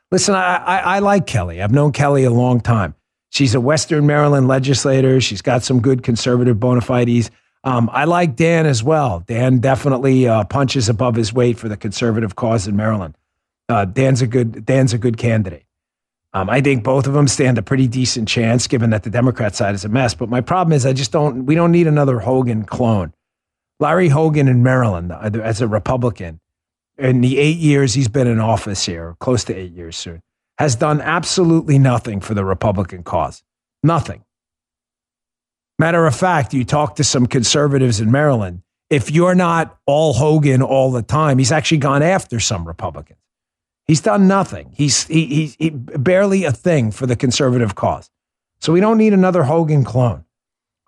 [0.10, 1.62] Listen, I, I, I like Kelly.
[1.62, 2.96] I've known Kelly a long time.
[3.30, 5.20] She's a Western Maryland legislator.
[5.20, 7.32] She's got some good conservative bona fides.
[7.66, 9.26] Um, I like Dan as well.
[9.28, 13.18] Dan definitely uh, punches above his weight for the conservative cause in Maryland.
[13.68, 15.67] Uh, Dan's a good Dan's a good candidate.
[16.38, 19.56] Um, I think both of them stand a pretty decent chance, given that the Democrat
[19.56, 20.14] side is a mess.
[20.14, 21.48] But my problem is, I just don't.
[21.48, 23.12] We don't need another Hogan clone.
[23.80, 26.40] Larry Hogan in Maryland, uh, as a Republican,
[27.00, 30.22] in the eight years he's been in office here, close to eight years soon,
[30.60, 33.42] has done absolutely nothing for the Republican cause.
[33.82, 34.24] Nothing.
[35.80, 38.62] Matter of fact, you talk to some conservatives in Maryland.
[38.92, 43.20] If you're not all Hogan all the time, he's actually gone after some Republicans.
[43.88, 44.72] He's done nothing.
[44.74, 48.10] He's he, he, he barely a thing for the conservative cause.
[48.60, 50.26] So we don't need another Hogan clone.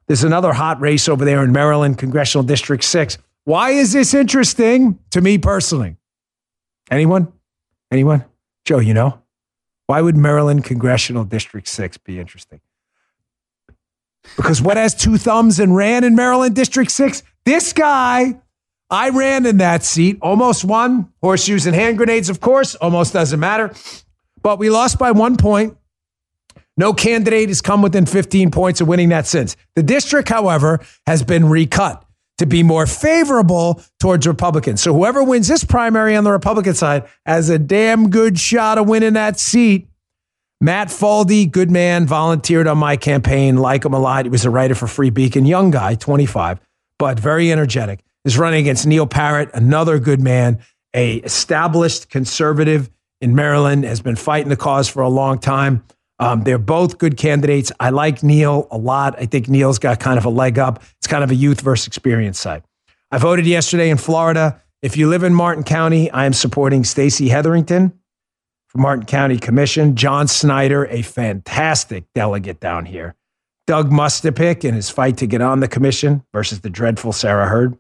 [0.08, 3.18] There's another hot race over there in Maryland, Congressional District 6.
[3.46, 5.98] Why is this interesting to me personally?
[6.92, 7.32] Anyone?
[7.92, 8.26] Anyone?
[8.66, 9.22] Joe, you know?
[9.86, 12.60] Why would Maryland Congressional District 6 be interesting?
[14.36, 17.24] Because what has two thumbs and ran in Maryland District 6?
[17.46, 18.40] This guy
[18.90, 21.12] I ran in that seat, almost won.
[21.22, 23.72] Horseshoes and hand grenades, of course, almost doesn't matter.
[24.42, 25.78] But we lost by one point.
[26.76, 29.56] No candidate has come within 15 points of winning that since.
[29.76, 32.04] The district, however, has been recut
[32.38, 34.82] to be more favorable towards Republicans.
[34.82, 38.88] So whoever wins this primary on the Republican side has a damn good shot of
[38.88, 39.90] winning that seat.
[40.62, 43.58] Matt Foldi, good man, volunteered on my campaign.
[43.58, 44.26] Like him a lot.
[44.26, 46.60] He was a writer for Free Beacon, young guy, 25,
[46.98, 48.00] but very energetic.
[48.26, 50.60] Is running against Neil Parrott, another good man,
[50.94, 52.90] a established conservative
[53.22, 55.84] in Maryland, has been fighting the cause for a long time.
[56.20, 57.72] Um, they're both good candidates.
[57.80, 59.18] I like Neil a lot.
[59.18, 60.84] I think Neil's got kind of a leg up.
[60.98, 62.64] It's kind of a youth versus experience side.
[63.10, 64.62] I voted yesterday in Florida.
[64.82, 67.94] If you live in Martin County, I am supporting Stacey Hetherington
[68.68, 69.96] for Martin County Commission.
[69.96, 73.16] John Snyder, a fantastic delegate down here.
[73.66, 77.78] Doug Mustapick in his fight to get on the commission versus the dreadful Sarah Heard.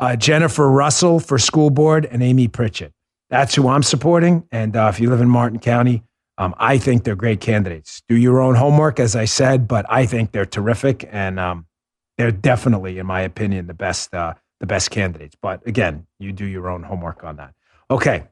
[0.00, 2.94] Uh, Jennifer Russell for school board and Amy Pritchett.
[3.28, 4.48] That's who I'm supporting.
[4.50, 6.02] And uh, if you live in Martin County,
[6.38, 8.02] um, I think they're great candidates.
[8.08, 11.66] Do your own homework, as I said, but I think they're terrific, and um,
[12.16, 15.36] they're definitely, in my opinion, the best uh, the best candidates.
[15.40, 17.52] But again, you do your own homework on that.
[17.90, 18.24] Okay,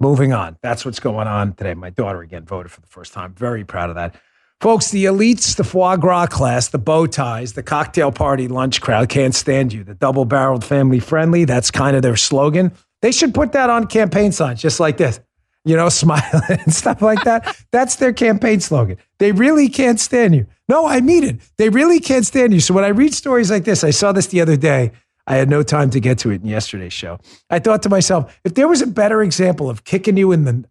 [0.00, 0.56] moving on.
[0.60, 1.74] That's what's going on today.
[1.74, 3.32] My daughter again voted for the first time.
[3.34, 4.16] Very proud of that.
[4.64, 9.10] Folks, the elites, the foie gras class, the bow ties, the cocktail party lunch crowd
[9.10, 9.84] can't stand you.
[9.84, 12.72] The double barreled family friendly, that's kind of their slogan.
[13.02, 15.20] They should put that on campaign signs just like this,
[15.66, 17.54] you know, smiling and stuff like that.
[17.72, 18.96] That's their campaign slogan.
[19.18, 20.46] They really can't stand you.
[20.66, 21.40] No, I mean it.
[21.58, 22.60] They really can't stand you.
[22.60, 24.92] So when I read stories like this, I saw this the other day.
[25.26, 27.18] I had no time to get to it in yesterday's show.
[27.50, 30.64] I thought to myself, if there was a better example of kicking you in the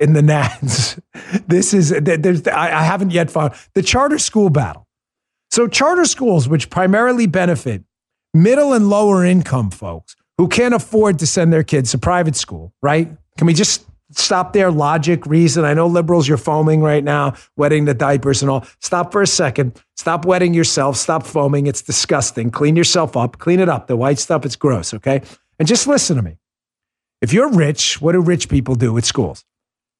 [0.00, 1.00] in the nads,
[1.46, 4.86] this is there's I haven't yet found the charter school battle.
[5.50, 7.84] So charter schools, which primarily benefit
[8.32, 12.72] middle and lower income folks who can't afford to send their kids to private school,
[12.82, 13.08] right?
[13.36, 14.70] Can we just stop there?
[14.70, 15.64] Logic, reason.
[15.64, 18.64] I know liberals, you're foaming right now, wetting the diapers and all.
[18.80, 19.80] Stop for a second.
[19.96, 20.96] Stop wetting yourself.
[20.96, 21.66] Stop foaming.
[21.66, 22.50] It's disgusting.
[22.50, 23.38] Clean yourself up.
[23.38, 23.86] Clean it up.
[23.86, 25.20] The white stuff, it's gross, okay?
[25.58, 26.38] And just listen to me.
[27.20, 29.44] If you're rich, what do rich people do with schools?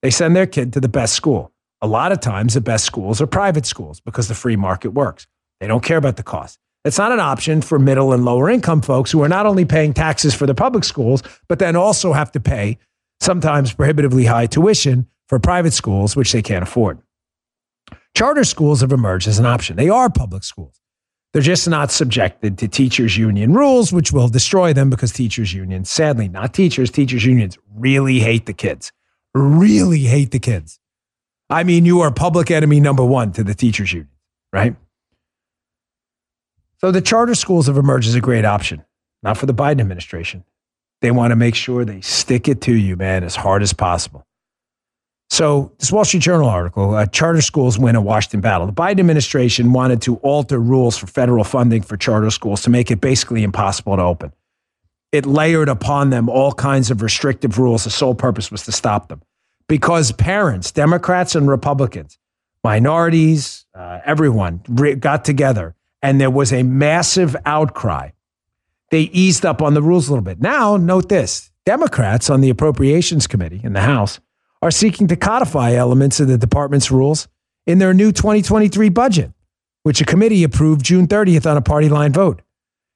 [0.03, 1.53] They send their kid to the best school.
[1.82, 5.26] A lot of times, the best schools are private schools because the free market works.
[5.61, 6.59] They don't care about the cost.
[6.84, 9.92] It's not an option for middle and lower income folks who are not only paying
[9.92, 12.78] taxes for the public schools, but then also have to pay
[13.20, 16.98] sometimes prohibitively high tuition for private schools, which they can't afford.
[18.16, 19.76] Charter schools have emerged as an option.
[19.76, 20.80] They are public schools.
[21.32, 25.88] They're just not subjected to teachers' union rules, which will destroy them because teachers' unions,
[25.88, 28.90] sadly, not teachers, teachers' unions really hate the kids,
[29.35, 30.78] really hate the kids.
[31.49, 34.11] I mean, you are public enemy number one to the teachers' union,
[34.53, 34.76] right?
[36.78, 38.85] So the charter schools have emerged as a great option,
[39.22, 40.45] not for the Biden administration.
[41.01, 44.26] They want to make sure they stick it to you, man, as hard as possible.
[45.31, 48.66] So, this Wall Street Journal article uh, charter schools win a Washington battle.
[48.66, 52.91] The Biden administration wanted to alter rules for federal funding for charter schools to make
[52.91, 54.33] it basically impossible to open.
[55.13, 57.85] It layered upon them all kinds of restrictive rules.
[57.85, 59.23] The sole purpose was to stop them
[59.69, 62.19] because parents, Democrats and Republicans,
[62.63, 68.11] minorities, uh, everyone re- got together and there was a massive outcry.
[68.91, 70.41] They eased up on the rules a little bit.
[70.41, 74.21] Now, note this Democrats on the Appropriations Committee in the House
[74.63, 77.29] are seeking to codify elements of the department's rules
[77.67, 79.33] in their new 2023 budget,
[79.83, 82.43] which a committee approved June 30th on a party line vote.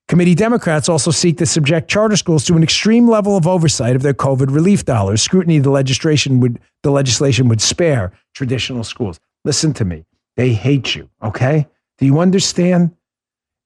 [0.06, 4.02] Committee Democrats also seek to subject charter schools to an extreme level of oversight of
[4.02, 5.22] their COVID relief dollars.
[5.22, 9.18] Scrutiny the legislation would the legislation would spare traditional schools.
[9.44, 10.04] Listen to me.
[10.36, 11.66] They hate you, okay?
[11.98, 12.94] Do you understand?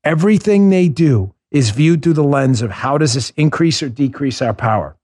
[0.05, 4.41] Everything they do is viewed through the lens of how does this increase or decrease
[4.41, 4.97] our power?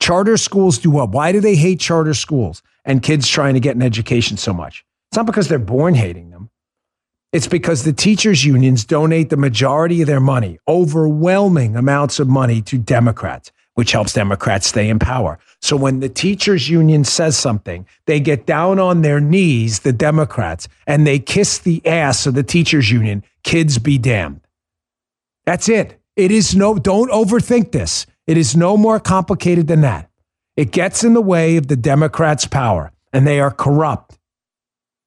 [0.00, 1.10] Charter schools do what?
[1.10, 4.84] Why do they hate charter schools and kids trying to get an education so much?
[5.10, 6.33] It's not because they're born hating them.
[7.34, 12.62] It's because the teachers' unions donate the majority of their money, overwhelming amounts of money,
[12.62, 15.40] to Democrats, which helps Democrats stay in power.
[15.60, 20.68] So when the teachers' union says something, they get down on their knees, the Democrats,
[20.86, 23.24] and they kiss the ass of the teachers' union.
[23.42, 24.42] Kids be damned.
[25.44, 26.00] That's it.
[26.14, 28.06] It is no, don't overthink this.
[28.28, 30.08] It is no more complicated than that.
[30.56, 34.20] It gets in the way of the Democrats' power, and they are corrupt.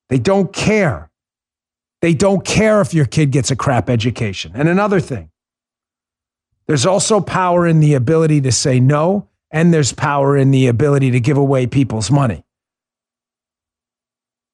[0.09, 1.06] They don't care.
[2.01, 4.51] They don't care if your kid gets a crap education.
[4.55, 5.31] And another thing,
[6.67, 11.11] there's also power in the ability to say no, and there's power in the ability
[11.11, 12.43] to give away people's money.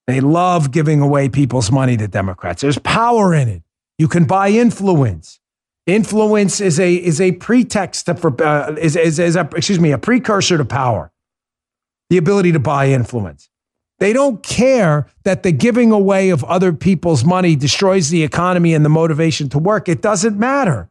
[0.07, 2.61] They love giving away people's money to Democrats.
[2.61, 3.63] There's power in it.
[3.97, 5.39] You can buy influence.
[5.85, 9.97] Influence is a is a pretext for uh, is, is is a excuse me a
[9.97, 11.11] precursor to power.
[12.09, 13.49] The ability to buy influence.
[13.99, 18.83] They don't care that the giving away of other people's money destroys the economy and
[18.83, 19.87] the motivation to work.
[19.87, 20.89] It doesn't matter.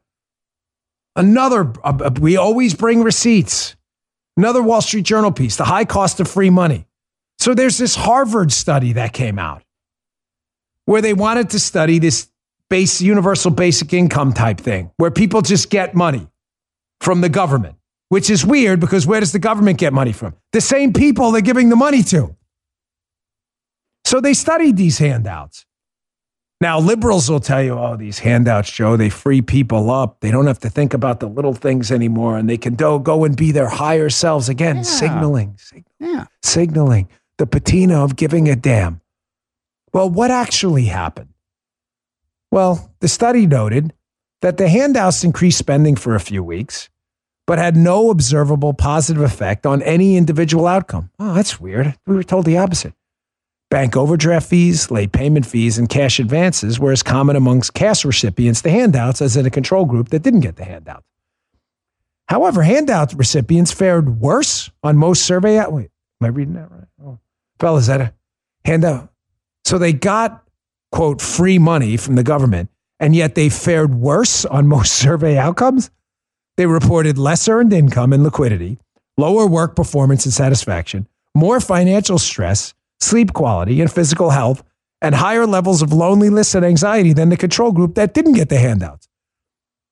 [1.15, 3.77] Another, uh, uh we always bring receipts.
[4.37, 6.87] Another Wall Street Journal piece the high cost of free money.
[7.39, 9.63] So there's this Harvard study that came out
[10.87, 12.29] where they wanted to study this
[12.71, 16.27] base universal basic income type thing where people just get money
[17.01, 17.77] from the government,
[18.09, 20.35] which is weird because where does the government get money from?
[20.53, 22.35] The same people they're giving the money to.
[24.13, 25.65] So they studied these handouts.
[26.61, 30.21] Now, liberals will tell you, oh, these handouts, Joe, they free people up.
[30.21, 33.25] They don't have to think about the little things anymore and they can do, go
[33.25, 34.83] and be their higher selves again, Yeah.
[34.83, 36.27] signaling, sig- Yeah.
[36.43, 37.09] signaling
[37.39, 39.01] the patina of giving a damn.
[39.95, 41.31] Well, what actually happened?
[42.51, 43.95] Well, the study noted
[44.43, 46.91] that the handouts increased spending for a few weeks,
[47.47, 51.09] but had no observable positive effect on any individual outcome.
[51.19, 51.97] Oh, that's weird.
[52.07, 52.93] We were told the opposite.
[53.73, 58.61] Bank overdraft fees, late payment fees, and cash advances were as common amongst cash recipients
[58.61, 61.03] the handouts as in a control group that didn't get the handout.
[62.29, 65.73] However, handout recipients fared worse on most survey out.
[65.73, 65.89] Wait,
[66.21, 66.85] am I reading that right?
[67.03, 67.19] Oh,
[67.59, 68.13] Bella, is that a
[68.67, 69.11] handout?
[69.65, 70.47] So they got
[70.91, 72.69] quote free money from the government,
[73.01, 75.91] and yet they fared worse on most survey outcomes.
[76.59, 78.77] They reported less earned income and liquidity,
[79.17, 84.63] lower work performance and satisfaction, more financial stress, sleep quality, and physical health,
[85.01, 88.59] and higher levels of loneliness and anxiety than the control group that didn't get the
[88.59, 89.09] handouts.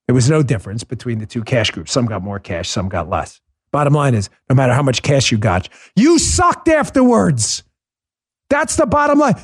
[0.07, 1.93] There was no difference between the two cash groups.
[1.93, 3.41] Some got more cash, some got less.
[3.73, 7.63] Bottom line is no matter how much cash you got, you sucked afterwards.
[8.49, 9.37] That's the bottom line.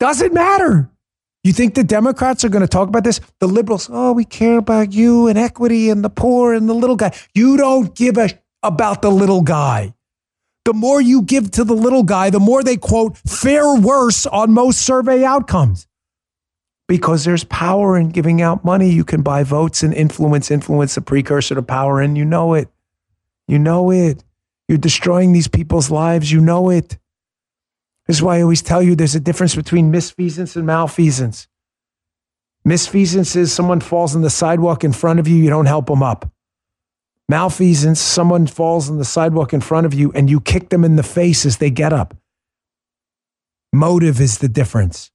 [0.00, 0.90] Doesn't matter.
[1.44, 3.20] You think the Democrats are going to talk about this?
[3.38, 6.96] The liberals, oh, we care about you and equity and the poor and the little
[6.96, 7.14] guy.
[7.34, 8.30] You don't give a
[8.62, 9.94] about the little guy.
[10.66, 14.52] The more you give to the little guy, the more they quote fare worse on
[14.52, 15.86] most survey outcomes.
[16.88, 18.90] Because there's power in giving out money.
[18.90, 22.68] You can buy votes and influence, influence the precursor to power, and you know it.
[23.46, 24.24] You know it.
[24.66, 26.32] You're destroying these people's lives.
[26.32, 26.98] You know it.
[28.08, 31.46] This is why I always tell you there's a difference between misfeasance and malfeasance.
[32.66, 36.02] Misfeasance is someone falls on the sidewalk in front of you, you don't help them
[36.02, 36.28] up.
[37.28, 40.96] Malfeasance, someone falls on the sidewalk in front of you and you kick them in
[40.96, 42.16] the face as they get up.
[43.72, 45.10] Motive is the difference.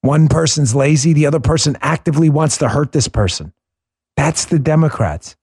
[0.00, 3.52] One person's lazy, the other person actively wants to hurt this person.
[4.16, 5.36] That's the Democrats.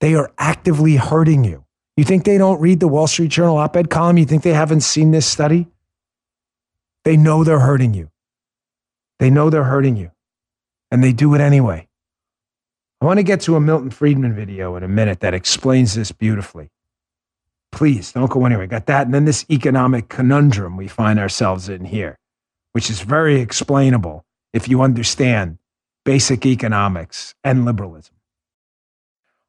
[0.00, 1.64] They are actively hurting you.
[1.96, 4.18] You think they don't read the Wall Street Journal op ed column?
[4.18, 5.66] You think they haven't seen this study?
[7.04, 8.10] They know they're hurting you.
[9.18, 10.10] They know they're hurting you,
[10.90, 11.85] and they do it anyway.
[13.00, 16.12] I want to get to a Milton Friedman video in a minute that explains this
[16.12, 16.70] beautifully.
[17.70, 18.66] Please don't go anywhere.
[18.66, 19.06] Got that?
[19.06, 22.18] And then this economic conundrum we find ourselves in here,
[22.72, 24.24] which is very explainable
[24.54, 25.58] if you understand
[26.04, 28.14] basic economics and liberalism.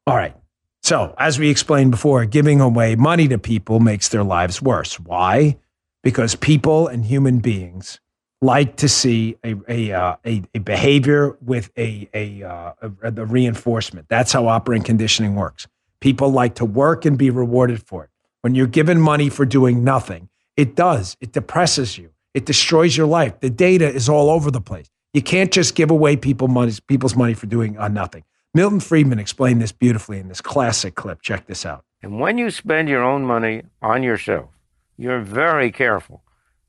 [0.06, 0.36] All right.
[0.82, 5.00] So, as we explained before, giving away money to people makes their lives worse.
[5.00, 5.58] Why?
[6.02, 8.00] Because people and human beings
[8.40, 12.72] like to see a a, uh, a, a behavior with a a, uh,
[13.02, 14.08] a the reinforcement.
[14.08, 15.66] That's how operant conditioning works.
[16.00, 18.10] People like to work and be rewarded for it.
[18.42, 21.16] When you're given money for doing nothing, it does.
[21.20, 22.10] It depresses you.
[22.34, 23.40] It destroys your life.
[23.40, 24.88] The data is all over the place.
[25.12, 28.24] You can't just give away people money, people's money for doing uh, nothing.
[28.54, 31.22] Milton Friedman explained this beautifully in this classic clip.
[31.22, 31.84] Check this out.
[32.02, 34.50] And when you spend your own money on yourself,
[34.96, 36.22] you're very careful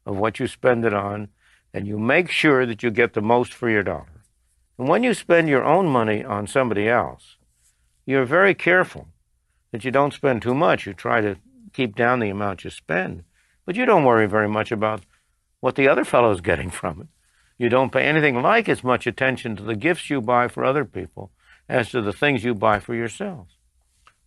[0.06, 1.30] of what you spend it on,
[1.74, 4.24] and you make sure that you get the most for your dollar.
[4.78, 7.38] And when you spend your own money on somebody else,
[8.06, 9.08] you're very careful
[9.72, 10.86] that you don't spend too much.
[10.86, 11.36] You try to
[11.74, 13.24] keep down the amount you spend,
[13.66, 15.02] but you don't worry very much about
[15.60, 17.08] what the other fellow's getting from it.
[17.58, 20.86] You don't pay anything like as much attention to the gifts you buy for other
[20.86, 21.32] people
[21.68, 23.48] as to the things you buy for yourself.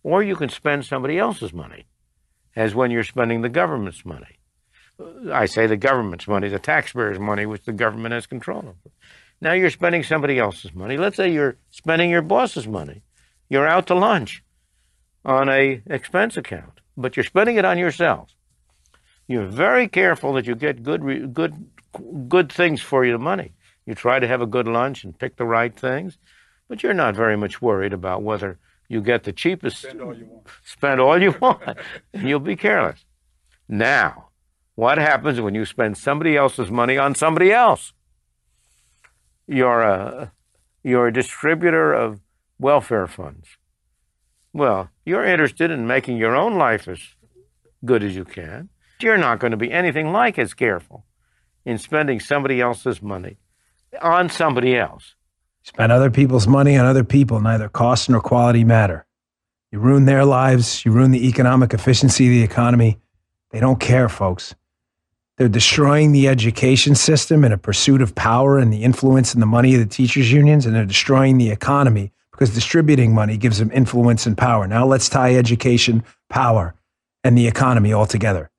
[0.03, 1.85] Or you can spend somebody else's money,
[2.55, 4.37] as when you're spending the government's money.
[5.31, 8.91] I say the government's money, the taxpayers' money, which the government has control over.
[9.41, 10.97] Now you're spending somebody else's money.
[10.97, 13.01] Let's say you're spending your boss's money.
[13.49, 14.43] You're out to lunch
[15.25, 18.29] on a expense account, but you're spending it on yourself.
[19.27, 21.69] You're very careful that you get good, good,
[22.27, 23.53] good things for your money.
[23.85, 26.17] You try to have a good lunch and pick the right things,
[26.67, 29.81] but you're not very much worried about whether you get the cheapest.
[29.81, 30.47] Spend all you want.
[30.63, 31.77] Spend all you want,
[32.13, 33.03] and you'll be careless.
[33.67, 34.29] Now,
[34.75, 37.93] what happens when you spend somebody else's money on somebody else?
[39.47, 40.31] You're a,
[40.83, 42.21] you're a distributor of
[42.59, 43.47] welfare funds.
[44.53, 46.99] Well, you're interested in making your own life as
[47.85, 48.69] good as you can.
[48.99, 51.05] You're not going to be anything like as careful
[51.65, 53.37] in spending somebody else's money
[54.01, 55.15] on somebody else.
[55.63, 59.05] Spend other people's money on other people, neither cost nor quality matter.
[59.71, 62.99] You ruin their lives, you ruin the economic efficiency of the economy.
[63.51, 64.55] They don't care, folks.
[65.37, 69.47] They're destroying the education system in a pursuit of power and the influence and the
[69.47, 73.71] money of the teachers' unions, and they're destroying the economy because distributing money gives them
[73.71, 74.67] influence and power.
[74.67, 76.75] Now let's tie education, power,
[77.23, 78.51] and the economy all together.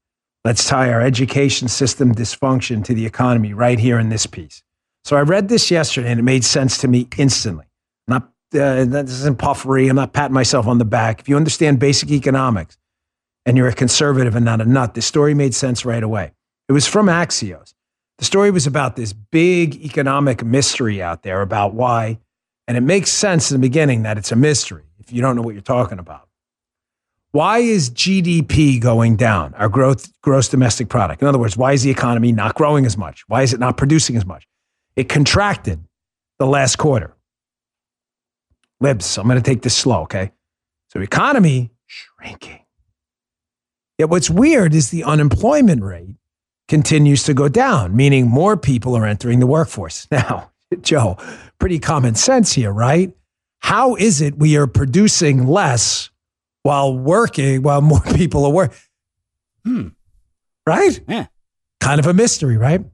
[0.44, 4.62] Let's tie our education system dysfunction to the economy right here in this piece.
[5.04, 7.64] So I read this yesterday and it made sense to me instantly.
[8.08, 9.88] Not uh, isn't puffery.
[9.88, 11.20] I'm not patting myself on the back.
[11.20, 12.76] If you understand basic economics
[13.46, 16.32] and you're a conservative and not a nut, this story made sense right away.
[16.68, 17.74] It was from Axios.
[18.18, 22.18] The story was about this big economic mystery out there about why,
[22.66, 25.42] and it makes sense in the beginning that it's a mystery if you don't know
[25.42, 26.28] what you're talking about.
[27.32, 31.20] Why is GDP going down, our growth, gross domestic product?
[31.20, 33.24] In other words, why is the economy not growing as much?
[33.26, 34.46] Why is it not producing as much?
[34.94, 35.84] It contracted
[36.38, 37.16] the last quarter.
[38.80, 40.30] Libs, I'm going to take this slow, okay?
[40.90, 42.60] So, economy shrinking.
[43.98, 46.16] Yet, what's weird is the unemployment rate
[46.68, 50.06] continues to go down, meaning more people are entering the workforce.
[50.14, 50.50] Now,
[50.80, 51.18] Joe,
[51.58, 53.12] pretty common sense here, right?
[53.60, 56.10] How is it we are producing less
[56.62, 58.78] while working, while more people are working?
[59.64, 59.88] Hmm.
[60.66, 61.00] Right?
[61.08, 61.26] Yeah.
[61.80, 62.84] Kind of a mystery, right?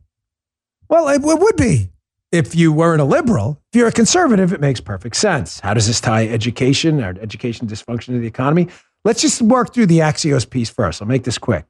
[0.88, 1.90] Well, it, it would be
[2.32, 3.60] if you weren't a liberal.
[3.72, 5.60] If you're a conservative, it makes perfect sense.
[5.60, 8.68] How does this tie education or education dysfunction to the economy?
[9.04, 11.00] Let's just work through the Axios piece first.
[11.00, 11.64] I'll make this quick.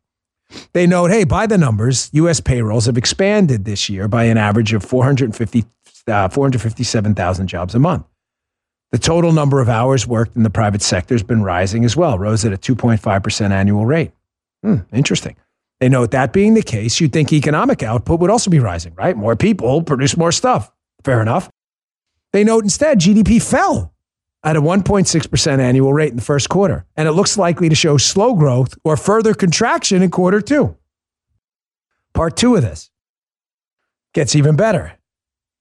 [0.72, 2.40] They note, hey, by the numbers, U.S.
[2.40, 5.64] payrolls have expanded this year by an average of 450,
[6.07, 8.07] uh, 457,000 jobs a month.
[8.92, 12.18] The total number of hours worked in the private sector has been rising as well,
[12.18, 14.11] rose at a 2.5% annual rate.
[14.62, 15.36] Hmm, interesting.
[15.78, 19.16] They note that being the case, you'd think economic output would also be rising, right?
[19.16, 20.70] More people produce more stuff.
[21.05, 21.48] Fair enough.
[22.32, 23.92] They note instead GDP fell
[24.43, 27.97] at a 1.6% annual rate in the first quarter, and it looks likely to show
[27.97, 30.76] slow growth or further contraction in quarter two.
[32.14, 32.91] Part two of this
[34.14, 34.95] gets even better.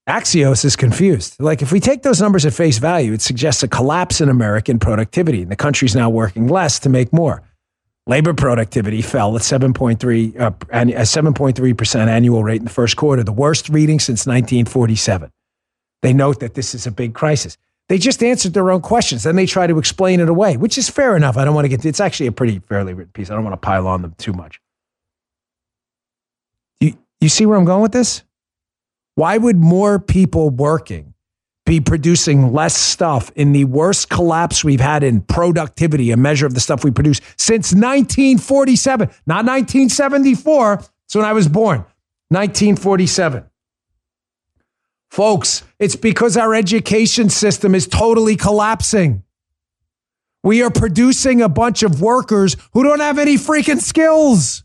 [0.08, 1.36] Axios is confused.
[1.40, 4.80] Like, if we take those numbers at face value, it suggests a collapse in American
[4.80, 7.44] productivity, and the country's now working less to make more.
[8.08, 13.32] Labor productivity fell at 7.3, uh, a 7.3% annual rate in the first quarter, the
[13.32, 15.32] worst reading since 1947.
[16.02, 17.56] They note that this is a big crisis.
[17.90, 19.24] They just answered their own questions.
[19.24, 21.38] Then they try to explain it away, which is fair enough.
[21.38, 23.32] I don't want to get it's actually a pretty fairly written piece.
[23.32, 24.62] I don't want to pile on them too much.
[26.80, 28.24] You, you see where I'm going with this?
[29.16, 31.14] Why would more people working
[31.70, 36.56] be producing less stuff in the worst collapse we've had in productivity, a measure of
[36.56, 40.78] the stuff we produce since 1947, not 1974.
[40.78, 41.80] That's when I was born,
[42.30, 43.44] 1947.
[45.10, 49.24] Folks, it's because our education system is totally collapsing.
[50.44, 54.64] We are producing a bunch of workers who don't have any freaking skills.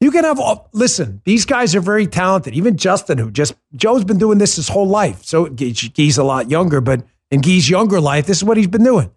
[0.00, 0.38] You can have,
[0.72, 2.54] listen, these guys are very talented.
[2.54, 5.24] Even Justin, who just, Joe's been doing this his whole life.
[5.24, 8.84] So Guy's a lot younger, but in Guy's younger life, this is what he's been
[8.84, 9.10] doing.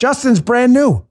[0.00, 1.06] Justin's brand new.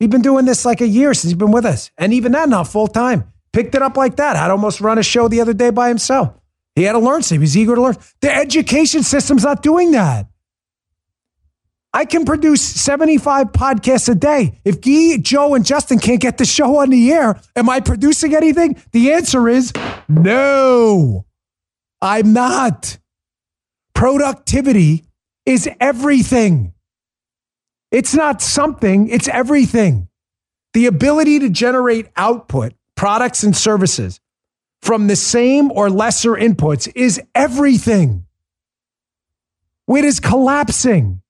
[0.00, 1.90] He's been doing this like a year since he's been with us.
[1.98, 3.32] And even that, not full time.
[3.52, 4.36] Picked it up like that.
[4.36, 6.37] Had almost run a show the other day by himself.
[6.78, 7.40] He had to learn something.
[7.40, 7.96] He was eager to learn.
[8.20, 10.26] The education system's not doing that.
[11.92, 14.60] I can produce 75 podcasts a day.
[14.64, 18.32] If Guy, Joe, and Justin can't get the show on the air, am I producing
[18.32, 18.80] anything?
[18.92, 19.72] The answer is
[20.06, 21.26] no,
[22.00, 22.98] I'm not.
[23.92, 25.04] Productivity
[25.44, 26.74] is everything.
[27.90, 30.06] It's not something, it's everything.
[30.74, 34.20] The ability to generate output, products, and services
[34.80, 38.24] from the same or lesser inputs is everything.
[39.88, 41.22] It is collapsing.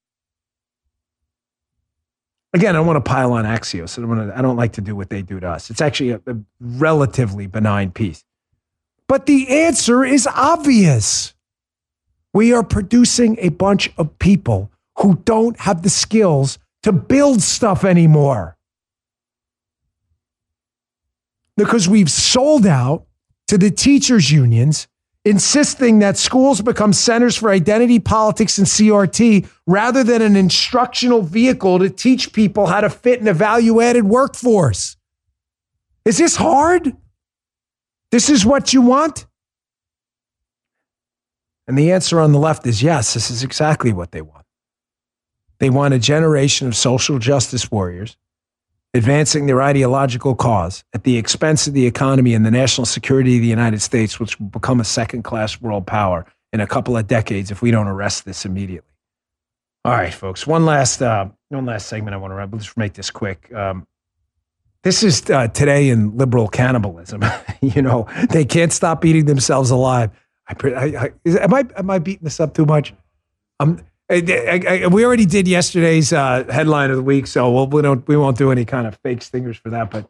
[2.54, 3.98] Again, I want to pile on Axios.
[3.98, 5.70] I don't, to, I don't like to do what they do to us.
[5.70, 8.24] It's actually a, a relatively benign piece.
[9.06, 11.34] But the answer is obvious.
[12.32, 17.84] We are producing a bunch of people who don't have the skills to build stuff
[17.84, 18.56] anymore.
[21.56, 23.07] Because we've sold out
[23.48, 24.86] to the teachers' unions,
[25.24, 31.78] insisting that schools become centers for identity politics and CRT rather than an instructional vehicle
[31.78, 34.96] to teach people how to fit in a value added workforce.
[36.04, 36.96] Is this hard?
[38.10, 39.26] This is what you want?
[41.66, 44.46] And the answer on the left is yes, this is exactly what they want.
[45.58, 48.16] They want a generation of social justice warriors
[48.94, 53.42] advancing their ideological cause at the expense of the economy and the national security of
[53.42, 57.06] the United States, which will become a second class world power in a couple of
[57.06, 58.88] decades if we don't arrest this immediately.
[59.84, 60.46] All right, folks.
[60.46, 62.50] One last uh, one last segment I want to run.
[62.50, 63.52] Let's make this quick.
[63.54, 63.86] Um,
[64.82, 67.24] this is uh, today in liberal cannibalism.
[67.60, 70.10] you know, they can't stop eating themselves alive.
[70.46, 72.92] I, I, I am I am I beating this up too much?
[73.60, 73.80] Um,
[74.10, 78.06] I, I, we already did yesterday's uh, headline of the week, so we'll, we don't
[78.08, 79.90] we won't do any kind of fake stingers for that.
[79.90, 80.08] But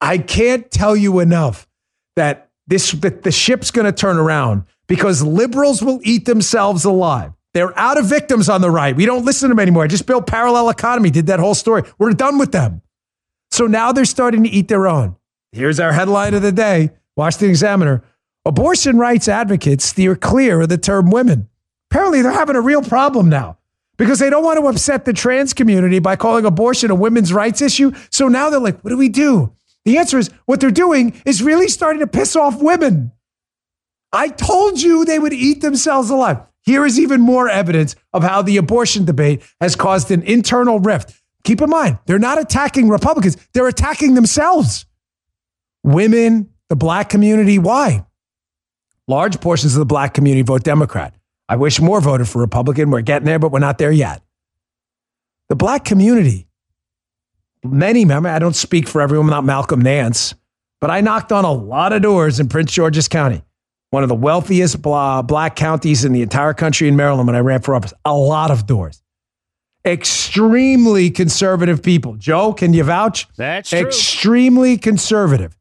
[0.00, 1.68] I can't tell you enough
[2.16, 7.32] that this that the ship's going to turn around because liberals will eat themselves alive.
[7.54, 8.94] They're out of victims on the right.
[8.94, 9.84] We don't listen to them anymore.
[9.84, 11.82] I just built parallel economy, did that whole story.
[11.98, 12.82] We're done with them.
[13.50, 15.16] So now they're starting to eat their own.
[15.52, 18.04] Here's our headline of the day Washington Examiner.
[18.46, 21.49] Abortion rights advocates steer clear of the term women.
[21.90, 23.58] Apparently, they're having a real problem now
[23.98, 27.60] because they don't want to upset the trans community by calling abortion a women's rights
[27.60, 27.92] issue.
[28.10, 29.54] So now they're like, what do we do?
[29.84, 33.12] The answer is what they're doing is really starting to piss off women.
[34.12, 36.38] I told you they would eat themselves alive.
[36.62, 41.14] Here is even more evidence of how the abortion debate has caused an internal rift.
[41.44, 44.84] Keep in mind, they're not attacking Republicans, they're attacking themselves.
[45.82, 48.04] Women, the black community, why?
[49.08, 51.14] Large portions of the black community vote Democrat.
[51.50, 52.90] I wish more voted for Republican.
[52.90, 54.22] We're getting there, but we're not there yet.
[55.48, 56.46] The black community,
[57.64, 60.32] many, remember, I don't speak for everyone, I'm not Malcolm Nance,
[60.80, 63.42] but I knocked on a lot of doors in Prince George's County,
[63.90, 67.62] one of the wealthiest black counties in the entire country in Maryland when I ran
[67.62, 67.92] for office.
[68.04, 69.02] A lot of doors.
[69.84, 72.14] Extremely conservative people.
[72.14, 73.26] Joe, can you vouch?
[73.36, 73.80] That's true.
[73.80, 75.58] Extremely conservative.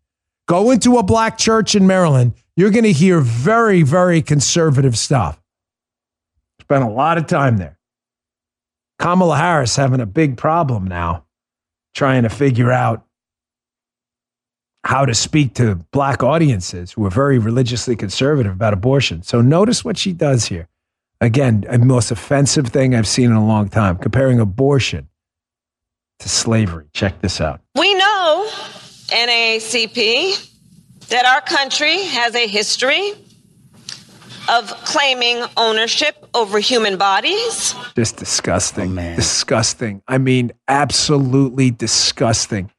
[0.48, 5.42] Go into a black church in Maryland, you're going to hear very, very conservative stuff.
[6.70, 7.80] Spent a lot of time there.
[9.00, 11.26] Kamala Harris having a big problem now,
[11.96, 13.08] trying to figure out
[14.84, 19.24] how to speak to black audiences who are very religiously conservative about abortion.
[19.24, 20.68] So notice what she does here.
[21.20, 25.10] Again, the most offensive thing I've seen in a long time, comparing abortion
[26.20, 26.86] to slavery.
[26.94, 27.62] Check this out.
[27.76, 28.48] We know,
[29.08, 30.52] NAACP,
[31.08, 33.16] that our country has a history
[34.50, 37.76] of claiming ownership over human bodies.
[37.96, 38.98] Just disgusting.
[38.98, 40.02] Oh, disgusting.
[40.08, 42.72] I mean, absolutely disgusting.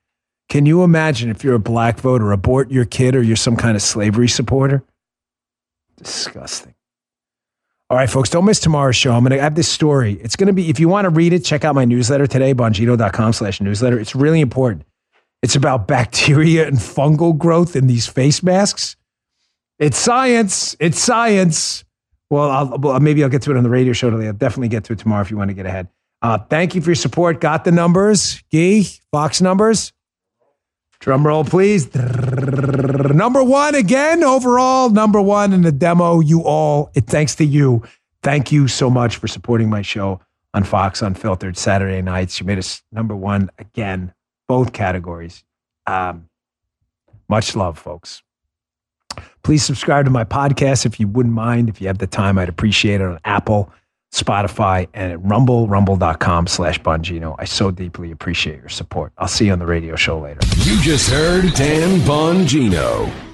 [0.49, 3.77] Can you imagine if you're a black voter, abort your kid or you're some kind
[3.77, 4.83] of slavery supporter?
[5.97, 6.75] Disgusting.
[7.89, 9.13] All right, folks, don't miss tomorrow's show.
[9.13, 10.15] I'm going to have this story.
[10.23, 12.55] It's going to be, if you want to read it, check out my newsletter today,
[12.55, 13.99] bongino.com slash newsletter.
[13.99, 14.85] It's really important.
[15.43, 18.97] It's about bacteria and fungal growth in these face masks.
[19.81, 20.77] It's science.
[20.79, 21.85] It's science.
[22.29, 24.27] Well, I'll, maybe I'll get to it on the radio show today.
[24.27, 25.89] I'll definitely get to it tomorrow if you want to get ahead.
[26.23, 27.41] Uh, thank you for your support.
[27.41, 29.93] Got the numbers, Gee, Fox numbers.
[31.01, 31.93] Drum roll, please.
[31.95, 36.21] Number one again, overall, number one in the demo.
[36.21, 37.83] You all, it thanks to you.
[38.23, 40.21] Thank you so much for supporting my show
[40.53, 42.39] on Fox Unfiltered Saturday nights.
[42.39, 44.13] You made us number one again
[44.47, 45.43] both categories.
[45.87, 46.29] Um,
[47.31, 48.23] much love, folks.
[49.43, 51.69] Please subscribe to my podcast if you wouldn't mind.
[51.69, 53.73] If you have the time, I'd appreciate it on Apple,
[54.13, 57.37] Spotify, and at Rumble, rumble.com slash Bongino.
[57.39, 59.13] I so deeply appreciate your support.
[59.19, 60.41] I'll see you on the radio show later.
[60.59, 63.30] You just heard Dan Bongino.